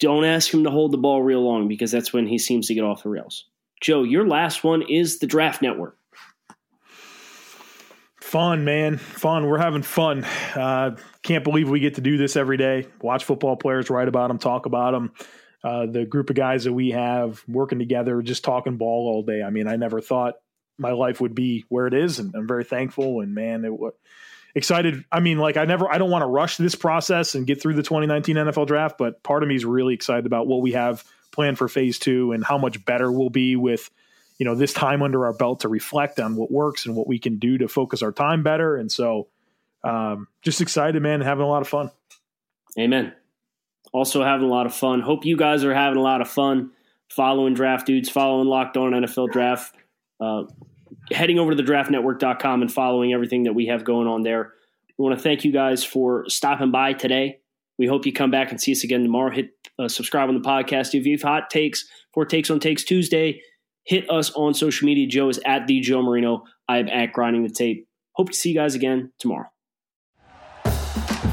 don't 0.00 0.24
ask 0.24 0.52
him 0.52 0.64
to 0.64 0.70
hold 0.70 0.90
the 0.92 0.98
ball 0.98 1.22
real 1.22 1.42
long 1.42 1.68
because 1.68 1.92
that's 1.92 2.12
when 2.12 2.26
he 2.26 2.38
seems 2.38 2.66
to 2.66 2.74
get 2.74 2.82
off 2.82 3.04
the 3.04 3.08
rails. 3.08 3.44
Joe, 3.80 4.02
your 4.02 4.26
last 4.26 4.64
one 4.64 4.82
is 4.82 5.20
the 5.20 5.28
Draft 5.28 5.62
Network. 5.62 5.96
Fun, 8.20 8.64
man. 8.64 8.96
Fun. 8.96 9.46
We're 9.46 9.58
having 9.58 9.82
fun. 9.82 10.24
Uh, 10.54 10.96
can't 11.26 11.44
believe 11.44 11.68
we 11.68 11.80
get 11.80 11.96
to 11.96 12.00
do 12.00 12.16
this 12.16 12.36
every 12.36 12.56
day. 12.56 12.86
Watch 13.02 13.24
football 13.24 13.56
players 13.56 13.90
write 13.90 14.08
about 14.08 14.28
them, 14.28 14.38
talk 14.38 14.66
about 14.66 14.92
them. 14.92 15.12
Uh, 15.62 15.86
the 15.86 16.04
group 16.04 16.30
of 16.30 16.36
guys 16.36 16.64
that 16.64 16.72
we 16.72 16.90
have 16.90 17.42
working 17.48 17.80
together, 17.80 18.22
just 18.22 18.44
talking 18.44 18.76
ball 18.76 19.08
all 19.08 19.22
day. 19.22 19.42
I 19.42 19.50
mean, 19.50 19.66
I 19.66 19.76
never 19.76 20.00
thought 20.00 20.34
my 20.78 20.92
life 20.92 21.20
would 21.20 21.34
be 21.34 21.64
where 21.68 21.88
it 21.88 21.94
is, 21.94 22.20
and 22.20 22.34
I'm 22.34 22.46
very 22.46 22.62
thankful. 22.62 23.20
And 23.20 23.34
man, 23.34 23.64
it 23.64 23.72
wa- 23.72 23.90
excited. 24.54 25.04
I 25.10 25.18
mean, 25.18 25.38
like 25.38 25.56
I 25.56 25.64
never, 25.64 25.90
I 25.92 25.98
don't 25.98 26.10
want 26.10 26.22
to 26.22 26.26
rush 26.26 26.56
this 26.56 26.76
process 26.76 27.34
and 27.34 27.46
get 27.46 27.60
through 27.60 27.74
the 27.74 27.82
2019 27.82 28.36
NFL 28.36 28.68
draft, 28.68 28.96
but 28.96 29.22
part 29.24 29.42
of 29.42 29.48
me 29.48 29.56
is 29.56 29.64
really 29.64 29.94
excited 29.94 30.26
about 30.26 30.46
what 30.46 30.62
we 30.62 30.72
have 30.72 31.04
planned 31.32 31.58
for 31.58 31.66
phase 31.66 31.98
two 31.98 32.30
and 32.30 32.44
how 32.44 32.58
much 32.58 32.84
better 32.84 33.10
we'll 33.10 33.30
be 33.30 33.56
with, 33.56 33.90
you 34.38 34.44
know, 34.44 34.54
this 34.54 34.72
time 34.72 35.02
under 35.02 35.26
our 35.26 35.32
belt 35.32 35.60
to 35.60 35.68
reflect 35.68 36.20
on 36.20 36.36
what 36.36 36.52
works 36.52 36.86
and 36.86 36.94
what 36.94 37.08
we 37.08 37.18
can 37.18 37.38
do 37.38 37.58
to 37.58 37.66
focus 37.66 38.02
our 38.02 38.12
time 38.12 38.44
better. 38.44 38.76
And 38.76 38.92
so, 38.92 39.26
um, 39.86 40.28
just 40.42 40.60
excited, 40.60 41.00
man, 41.00 41.20
having 41.20 41.44
a 41.44 41.48
lot 41.48 41.62
of 41.62 41.68
fun. 41.68 41.90
Amen. 42.78 43.12
Also 43.92 44.22
having 44.22 44.46
a 44.46 44.50
lot 44.50 44.66
of 44.66 44.74
fun. 44.74 45.00
Hope 45.00 45.24
you 45.24 45.36
guys 45.36 45.64
are 45.64 45.72
having 45.72 45.98
a 45.98 46.02
lot 46.02 46.20
of 46.20 46.28
fun 46.28 46.72
following 47.08 47.54
Draft 47.54 47.86
Dudes, 47.86 48.08
following 48.08 48.48
Locked 48.48 48.76
On 48.76 48.92
NFL 48.92 49.30
Draft. 49.30 49.76
Uh, 50.20 50.44
heading 51.12 51.38
over 51.38 51.52
to 51.52 51.56
the 51.56 51.62
draftnetwork.com 51.62 52.62
and 52.62 52.72
following 52.72 53.12
everything 53.12 53.44
that 53.44 53.52
we 53.52 53.66
have 53.66 53.84
going 53.84 54.08
on 54.08 54.22
there. 54.22 54.52
We 54.98 55.04
want 55.04 55.16
to 55.16 55.22
thank 55.22 55.44
you 55.44 55.52
guys 55.52 55.84
for 55.84 56.28
stopping 56.28 56.72
by 56.72 56.92
today. 56.92 57.38
We 57.78 57.86
hope 57.86 58.06
you 58.06 58.12
come 58.12 58.30
back 58.30 58.50
and 58.50 58.60
see 58.60 58.72
us 58.72 58.82
again 58.82 59.02
tomorrow. 59.02 59.30
Hit 59.30 59.50
uh, 59.78 59.88
subscribe 59.88 60.28
on 60.28 60.34
the 60.34 60.46
podcast. 60.46 60.94
If 60.94 61.06
you 61.06 61.12
have 61.12 61.22
hot 61.22 61.50
takes 61.50 61.86
for 62.12 62.24
Takes 62.24 62.50
on 62.50 62.58
Takes 62.58 62.82
Tuesday, 62.82 63.40
hit 63.84 64.10
us 64.10 64.30
on 64.32 64.54
social 64.54 64.86
media. 64.86 65.06
Joe 65.06 65.28
is 65.28 65.38
at 65.44 65.66
the 65.66 65.80
Joe 65.80 66.02
Marino. 66.02 66.44
I 66.66 66.78
am 66.78 66.88
at 66.88 67.12
Grinding 67.12 67.42
the 67.42 67.50
Tape. 67.50 67.86
Hope 68.12 68.30
to 68.30 68.36
see 68.36 68.48
you 68.48 68.54
guys 68.54 68.74
again 68.74 69.12
tomorrow. 69.18 69.50